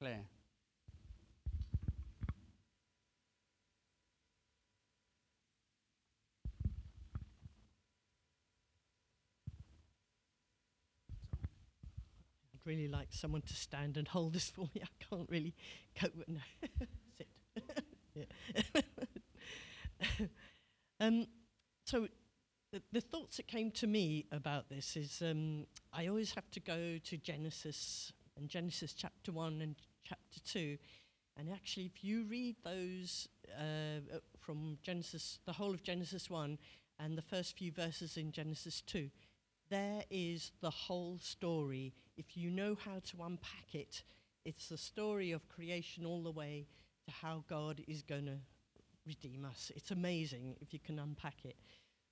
[0.00, 0.24] Claire.
[12.62, 14.82] I'd really like someone to stand and hold this for me.
[14.82, 15.54] I can't really
[15.98, 16.40] cope with no.
[18.14, 18.28] Sit.
[21.00, 21.26] um,
[21.84, 22.08] so
[22.72, 26.60] the, the thoughts that came to me about this is um, I always have to
[26.60, 30.78] go to Genesis and Genesis chapter one and chapter two,
[31.36, 36.58] and actually, if you read those uh, from Genesis, the whole of Genesis one
[36.98, 39.10] and the first few verses in Genesis two,
[39.70, 41.94] there is the whole story.
[42.28, 44.02] If you know how to unpack it,
[44.44, 46.66] it's the story of creation all the way
[47.06, 48.38] to how God is going to
[49.06, 49.72] redeem us.
[49.74, 51.56] It's amazing if you can unpack it.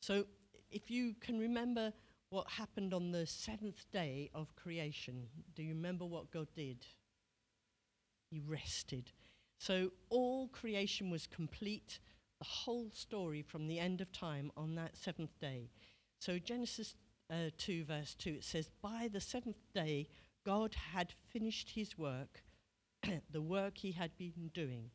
[0.00, 0.24] So,
[0.70, 1.92] if you can remember
[2.30, 6.86] what happened on the seventh day of creation, do you remember what God did?
[8.30, 9.12] He rested.
[9.58, 12.00] So, all creation was complete,
[12.40, 15.70] the whole story from the end of time on that seventh day.
[16.20, 16.94] So, Genesis
[17.31, 20.09] uh, 2, verse 2, it says, By the seventh day,
[20.45, 22.43] God had finished his work,
[23.31, 24.91] the work he had been doing.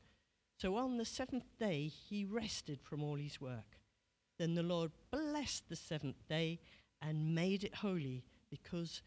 [0.57, 3.79] So on the seventh day, he rested from all his work.
[4.39, 6.59] Then the Lord blessed the seventh day
[7.01, 9.01] and made it holy because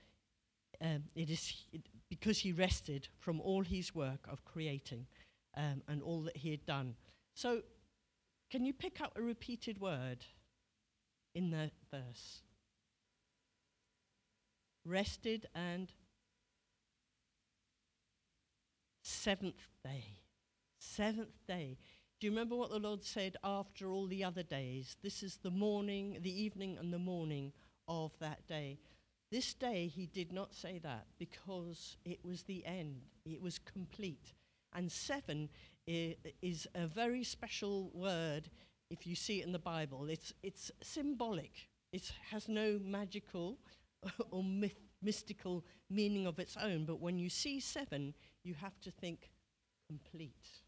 [0.81, 1.65] um, it is
[2.09, 5.07] because he rested from all his work of creating
[5.57, 6.95] um, and all that he had done.
[7.35, 7.63] So,
[8.51, 10.25] can you pick up a repeated word
[11.35, 12.43] in the verse?
[14.89, 15.93] Rested and
[19.03, 20.05] seventh day.
[20.79, 21.79] Seventh day.
[22.21, 24.97] Do you remember what the Lord said after all the other days?
[25.03, 27.53] This is the morning, the evening, and the morning
[27.87, 28.81] of that day.
[29.31, 34.33] This day, he did not say that because it was the end, it was complete.
[34.75, 35.49] And seven
[35.87, 38.51] is a very special word
[38.91, 40.09] if you see it in the Bible.
[40.09, 43.59] It's, it's symbolic, it has no magical
[44.31, 46.85] or myth, mystical meaning of its own.
[46.85, 49.31] But when you see seven, you have to think
[49.89, 50.63] complete.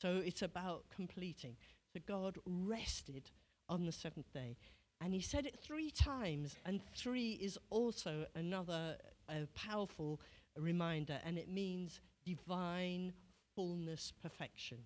[0.00, 1.56] So it's about completing.
[1.92, 3.30] So God rested
[3.68, 4.56] on the seventh day.
[5.02, 8.98] And he said it three times, and three is also another
[9.30, 10.20] uh, powerful
[10.58, 13.14] reminder, and it means divine
[13.56, 14.78] fullness, perfection.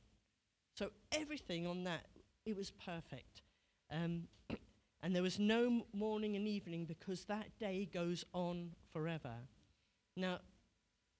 [0.76, 2.06] So everything on that,
[2.46, 3.42] it was perfect.
[3.90, 4.28] Um,
[5.04, 9.34] and there was no morning and evening because that day goes on forever.
[10.16, 10.38] Now,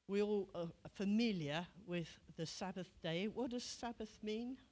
[0.09, 2.09] we all are familiar with
[2.39, 3.29] the Sabbath day.
[3.29, 4.57] What does Sabbath mean?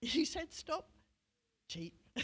[0.00, 0.88] You said stop?
[1.68, 1.94] Cheat.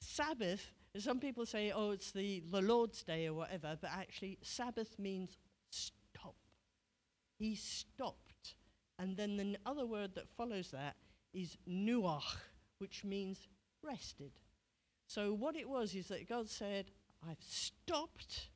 [0.00, 4.98] Sabbath, some people say, oh, it's the, the Lord's day or whatever, but actually, Sabbath
[4.98, 5.38] means.
[7.38, 8.54] He stopped.
[8.98, 10.96] And then the other word that follows that
[11.34, 12.36] is nuach,
[12.78, 13.48] which means
[13.82, 14.32] rested.
[15.06, 16.86] So what it was is that God said,
[17.28, 18.48] I've stopped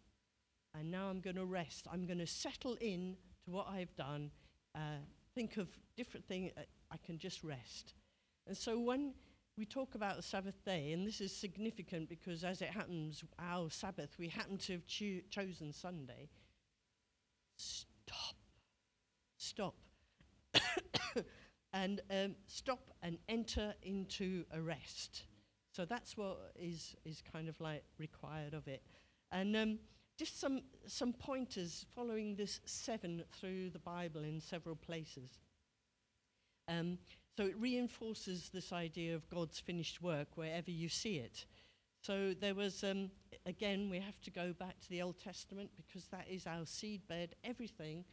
[0.74, 1.86] and now I'm going to rest.
[1.92, 4.30] I'm going to settle in to what I've done.
[4.74, 4.98] Uh,
[5.34, 6.52] think of different things.
[6.56, 7.94] Uh, I can just rest.
[8.46, 9.14] And so when
[9.56, 13.68] we talk about the Sabbath day, and this is significant because as it happens, our
[13.70, 16.28] Sabbath, we happen to have choo- chosen Sunday.
[19.50, 19.74] Stop.
[21.72, 25.24] and um, stop and enter into a rest.
[25.72, 28.80] So that's what is, is kind of like required of it.
[29.32, 29.78] And um,
[30.16, 35.40] just some, some pointers following this seven through the Bible in several places.
[36.68, 36.98] Um,
[37.36, 41.44] so it reinforces this idea of God's finished work wherever you see it.
[42.02, 43.10] So there was, um,
[43.46, 47.30] again, we have to go back to the Old Testament because that is our seedbed.
[47.42, 48.04] Everything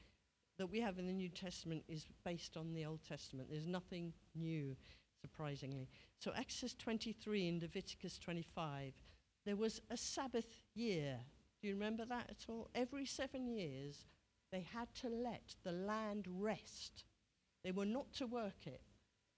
[0.58, 3.49] that we have in the New Testament is based on the Old Testament.
[3.49, 4.76] There's nothing new,
[5.22, 5.88] surprisingly.
[6.20, 8.93] So Exodus 23 and Leviticus 25,
[9.45, 11.20] there was a Sabbath year.
[11.62, 12.70] Do you remember that at all?
[12.76, 14.05] Every seven years,
[14.51, 17.05] they had to let the land rest.
[17.64, 18.82] They were not to work it.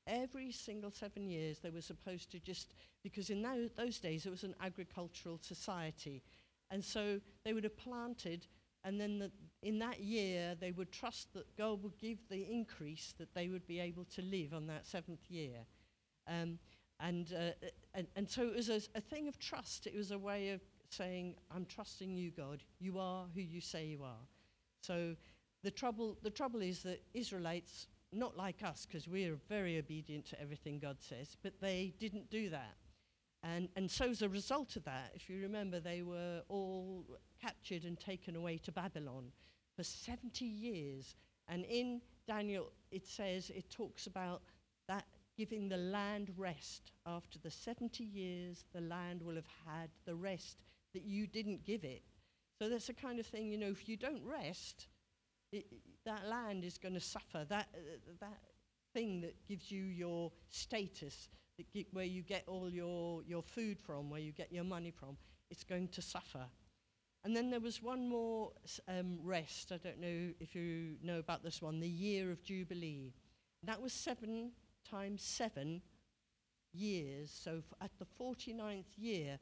[0.07, 4.31] Every single seven years, they were supposed to just, because in those, those days it
[4.31, 6.23] was an agricultural society.
[6.71, 8.47] And so they would have planted,
[8.83, 9.31] and then the,
[9.61, 13.67] in that year, they would trust that God would give the increase that they would
[13.67, 15.65] be able to live on that seventh year.
[16.27, 16.59] Um,
[16.99, 17.51] and, uh,
[17.93, 19.87] and, and so it was a, a thing of trust.
[19.87, 22.63] It was a way of saying, I'm trusting you, God.
[22.79, 24.27] You are who you say you are.
[24.81, 25.15] So
[25.63, 30.25] the trouble, the trouble is that Israelites, not like us, because we are very obedient
[30.27, 32.75] to everything God says, but they didn't do that.
[33.43, 37.05] And, and so, as a result of that, if you remember, they were all
[37.41, 39.31] captured and taken away to Babylon
[39.75, 41.15] for 70 years.
[41.47, 44.41] And in Daniel, it says, it talks about
[44.87, 45.05] that
[45.37, 46.91] giving the land rest.
[47.05, 50.57] After the 70 years, the land will have had the rest
[50.93, 52.03] that you didn't give it.
[52.61, 54.87] So that's the kind of thing, you know, if you don't rest,
[55.53, 55.65] it,
[56.05, 57.45] that land is going to suffer.
[57.47, 58.41] That, uh, that
[58.93, 61.29] thing that gives you your status,
[61.91, 65.17] where you get all your, your food from, where you get your money from,
[65.49, 66.45] it's going to suffer.
[67.23, 68.51] And then there was one more
[68.87, 69.71] um, rest.
[69.71, 73.13] I don't know if you know about this one, the year of Jubilee.
[73.63, 74.51] That was seven
[74.89, 75.81] times seven
[76.73, 77.31] years.
[77.31, 79.39] So at the 49th year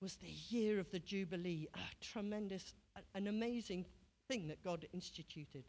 [0.00, 3.84] was the year of the Jubilee, a tremendous, a- an amazing
[4.28, 5.64] thing that God instituted.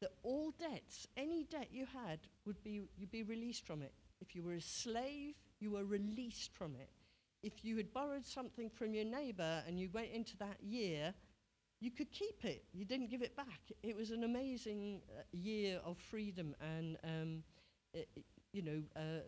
[0.00, 3.92] That all debts, any debt you had, would be you'd be released from it.
[4.20, 6.90] If you were a slave, you were released from it.
[7.42, 11.14] If you had borrowed something from your neighbor and you went into that year,
[11.80, 12.64] you could keep it.
[12.72, 13.60] You didn't give it back.
[13.82, 17.44] It was an amazing uh, year of freedom and, um,
[17.94, 19.20] i- i- you know, uh,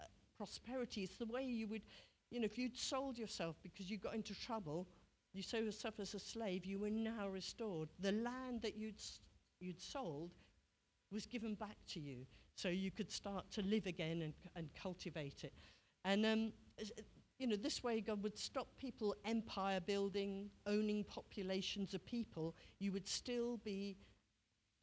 [0.00, 0.04] uh,
[0.36, 1.02] prosperity.
[1.02, 1.82] It's the way you would,
[2.30, 4.86] you know, if you'd sold yourself because you got into trouble,
[5.32, 7.88] you sold yourself as a slave, you were now restored.
[7.98, 9.00] The land that you'd,
[9.58, 10.30] you'd sold
[11.12, 15.44] was given back to you so you could start to live again and, and cultivate
[15.44, 15.52] it.
[16.04, 16.52] And, um,
[17.38, 22.54] you know, this way God would stop people empire building, owning populations of people.
[22.78, 23.96] You would still be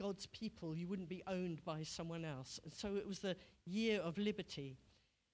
[0.01, 0.75] God's people.
[0.75, 2.59] You wouldn't be owned by someone else.
[2.63, 4.77] And so it was the year of liberty.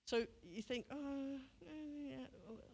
[0.06, 2.26] So you think, oh, yeah,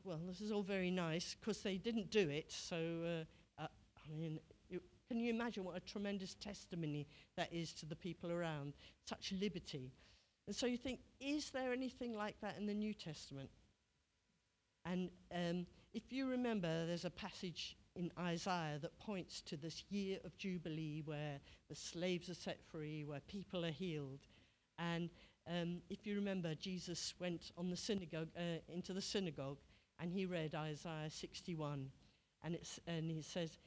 [0.03, 2.51] well, this is all very nice because they didn't do it.
[2.51, 4.39] So, uh, uh, I mean,
[5.12, 7.05] can you imagine what a tremendous testimony
[7.36, 8.72] that is to the people around?
[9.03, 9.91] Such liberty.
[10.47, 13.49] And so you think, is there anything like that in the New Testament?
[14.86, 20.18] And um, if you remember, there's a passage in Isaiah that points to this year
[20.24, 24.22] of Jubilee where the slaves are set free, where people are healed.
[24.80, 25.09] And
[25.45, 29.57] um, if you remember, Jesus went on the synagogue, uh, into the synagogue
[29.99, 31.89] and he read Isaiah 61.
[32.43, 32.57] And,
[32.88, 33.57] and he says,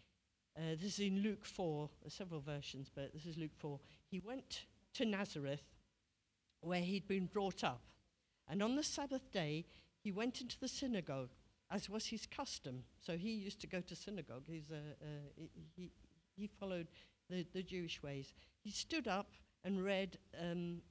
[0.56, 3.78] uh, this is in Luke 4, there's several versions, but this is Luke 4.
[4.10, 5.62] He went to Nazareth
[6.60, 7.82] where he'd been brought up.
[8.48, 9.66] And on the Sabbath day,
[10.02, 11.30] he went into the synagogue,
[11.70, 12.84] as was his custom.
[13.00, 14.44] So he used to go to synagogue.
[14.46, 15.90] He's a, uh, he, he,
[16.36, 16.88] he followed
[17.28, 18.32] the, the Jewish ways.
[18.62, 19.32] He stood up
[19.64, 20.82] and read, um,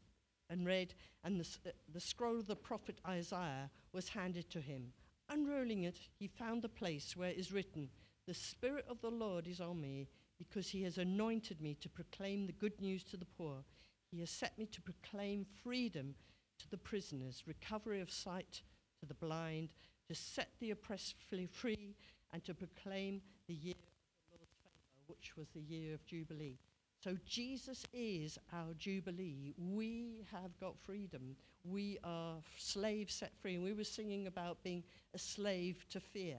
[0.49, 0.93] and read,
[1.24, 4.93] and the, uh, the scroll of the prophet Isaiah was handed to him.
[5.30, 7.89] Unrolling it, he found the place where it is written,
[8.28, 10.07] The Spirit of the Lord is on me,
[10.38, 13.63] because he has anointed me to proclaim the good news to the poor.
[14.11, 16.15] He has set me to proclaim freedom
[16.59, 18.61] to the prisoners, recovery of sight
[18.99, 19.69] to the blind,
[20.07, 21.15] to set the oppressed
[21.51, 21.95] free,
[22.32, 26.57] and to proclaim the year of the Lord's favour, which was the year of Jubilee.
[27.03, 29.53] So Jesus is our Jubilee.
[29.57, 31.36] We have got freedom.
[31.65, 33.55] We are slaves set free.
[33.55, 36.38] And we were singing about being a slave to fear.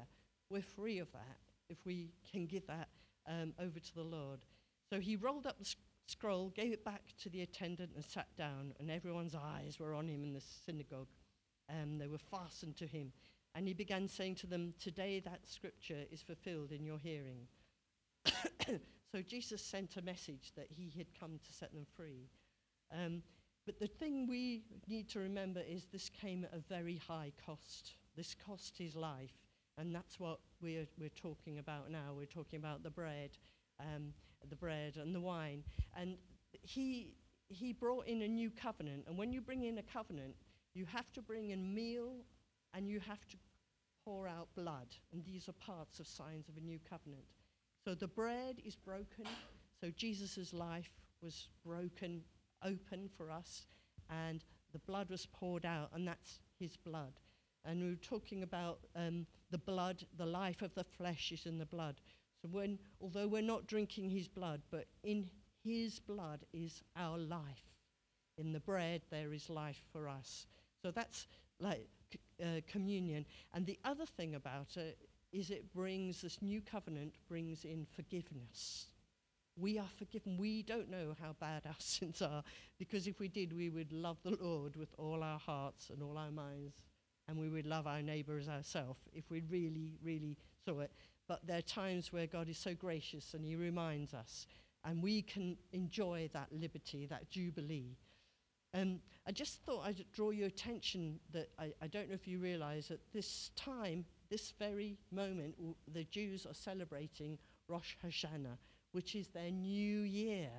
[0.48, 1.36] We're free of that
[1.78, 2.88] if we can give that
[3.28, 4.40] um, over to the Lord.
[4.90, 5.74] So he rolled up the
[6.06, 8.74] scroll, gave it back to the attendant, and sat down.
[8.78, 11.08] And everyone's eyes were on him in the synagogue.
[11.70, 13.12] Um, they were fastened to him.
[13.54, 17.46] And he began saying to them, Today that scripture is fulfilled in your hearing.
[19.12, 22.28] so Jesus sent a message that he had come to set them free.
[22.92, 23.22] Um,
[23.66, 27.94] but the thing we need to remember is this came at a very high cost.
[28.16, 29.32] This cost his life.
[29.78, 32.12] And that's what we're, we're talking about now.
[32.16, 33.30] We're talking about the bread,
[33.80, 34.12] um,
[34.48, 35.64] the bread and the wine.
[35.98, 36.16] And
[36.62, 37.14] he,
[37.48, 39.04] he brought in a new covenant.
[39.08, 40.34] And when you bring in a covenant,
[40.74, 42.12] you have to bring in meal
[42.72, 43.36] and you have to
[44.04, 44.88] pour out blood.
[45.12, 47.24] And these are parts of signs of a new covenant.
[47.84, 49.26] So the bread is broken.
[49.80, 50.90] So Jesus' life
[51.22, 52.22] was broken
[52.64, 53.66] open for us,
[54.10, 57.12] and the blood was poured out, and that's his blood.
[57.64, 61.58] And we were talking about um, the blood, the life of the flesh is in
[61.58, 62.00] the blood.
[62.42, 65.30] So when, although we're not drinking his blood, but in
[65.64, 67.72] his blood is our life.
[68.36, 70.46] In the bread there is life for us.
[70.82, 71.26] So that's
[71.60, 71.88] like
[72.42, 73.24] uh, communion.
[73.52, 74.98] And the other thing about it
[75.32, 78.86] is it brings this new covenant brings in forgiveness.
[79.56, 80.36] We are forgiven.
[80.36, 82.42] We don't know how bad our sins are
[82.78, 86.18] because if we did, we would love the Lord with all our hearts and all
[86.18, 86.74] our minds,
[87.28, 90.92] and we would love our neighbour as ourselves if we really, really saw it.
[91.26, 94.46] But there are times where God is so gracious and He reminds us,
[94.84, 97.96] and we can enjoy that liberty, that jubilee.
[98.74, 102.40] Um, I just thought I'd draw your attention that I, I don't know if you
[102.40, 108.58] realize that this time, this very moment, w- the Jews are celebrating Rosh Hashanah,
[108.92, 110.50] which is their new year.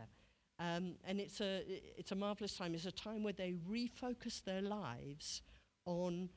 [0.59, 1.61] Um, and it's a,
[1.97, 2.73] it's a marvelous time.
[2.73, 5.41] It's a time where they refocus their lives
[5.85, 6.29] on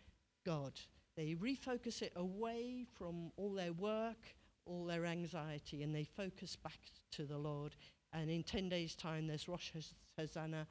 [0.48, 0.80] God.
[1.14, 4.34] They refocus it away from all their work,
[4.64, 6.78] all their anxiety, and they focus back
[7.12, 7.76] to the Lord.
[8.14, 9.72] And in 10 days' time, there's Rosh
[10.18, 10.64] Hashanah,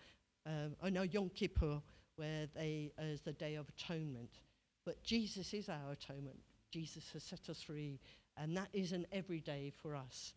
[0.48, 1.80] um, oh no, Yom Kippur,
[2.16, 4.40] where they, as the Day of Atonement.
[4.84, 6.40] But Jesus is our atonement.
[6.72, 8.00] Jesus has set us free,
[8.36, 10.34] and that is an everyday for us.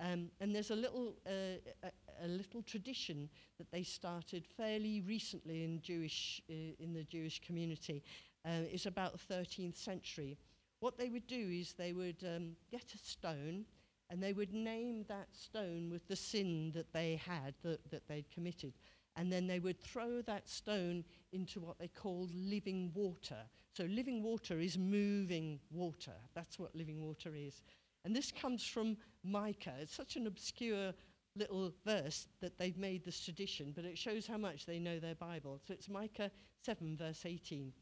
[0.00, 5.64] Um, and there's a little, uh, a, a little tradition that they started fairly recently
[5.64, 8.02] in Jewish, uh, in the Jewish community.
[8.44, 10.38] Uh, it's about the 13th century.
[10.80, 13.64] What they would do is they would um, get a stone
[14.10, 18.30] and they would name that stone with the sin that they had, that, that they'd
[18.30, 18.74] committed.
[19.16, 23.38] And then they would throw that stone into what they called living water.
[23.74, 26.12] So, living water is moving water.
[26.34, 27.62] That's what living water is.
[28.04, 29.74] And this comes from Micah.
[29.80, 30.92] It's such an obscure
[31.34, 35.14] little verse that they've made this tradition, but it shows how much they know their
[35.14, 35.58] Bible.
[35.66, 36.30] So, it's Micah
[36.64, 37.72] 7, verse 18.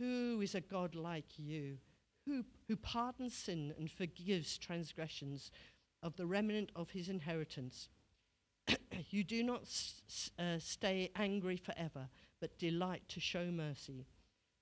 [0.00, 1.76] Who is a God like you,
[2.26, 5.50] who, who pardons sin and forgives transgressions
[6.02, 7.90] of the remnant of his inheritance?
[9.10, 12.08] you do not s- uh, stay angry forever,
[12.40, 14.06] but delight to show mercy.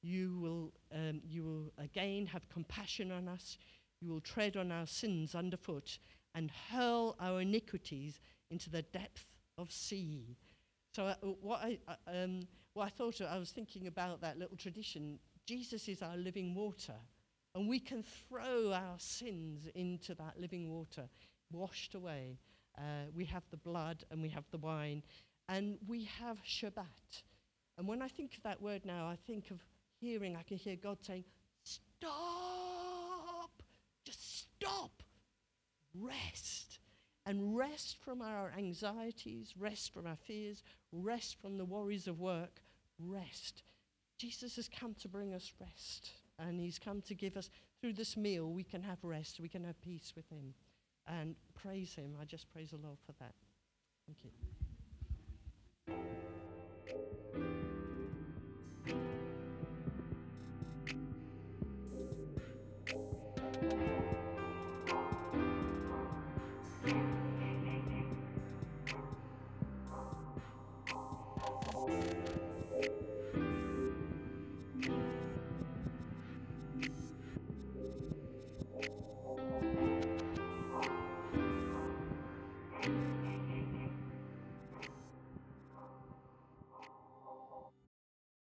[0.02, 3.58] You will, um, you will again have compassion on us.
[4.00, 5.98] You will tread on our sins underfoot
[6.34, 8.20] and hurl our iniquities
[8.50, 9.26] into the depth
[9.56, 10.36] of sea.
[10.94, 12.40] So, uh, what, I, uh, um,
[12.74, 15.18] what I thought, of, I was thinking about that little tradition.
[15.48, 16.96] Jesus is our living water,
[17.54, 21.08] and we can throw our sins into that living water,
[21.50, 22.38] washed away.
[22.76, 25.02] Uh, we have the blood and we have the wine,
[25.48, 27.22] and we have Shabbat.
[27.78, 29.56] And when I think of that word now, I think of
[29.98, 31.24] hearing, I can hear God saying,
[31.62, 32.10] Stop!
[34.04, 35.02] Just stop!
[35.94, 36.78] Rest.
[37.24, 42.60] And rest from our anxieties, rest from our fears, rest from the worries of work,
[42.98, 43.62] rest.
[44.18, 46.10] Jesus has come to bring us rest.
[46.38, 47.50] And he's come to give us,
[47.80, 50.54] through this meal, we can have rest, we can have peace with him.
[51.06, 52.16] And praise him.
[52.20, 53.34] I just praise the Lord for that.
[54.06, 54.30] Thank you.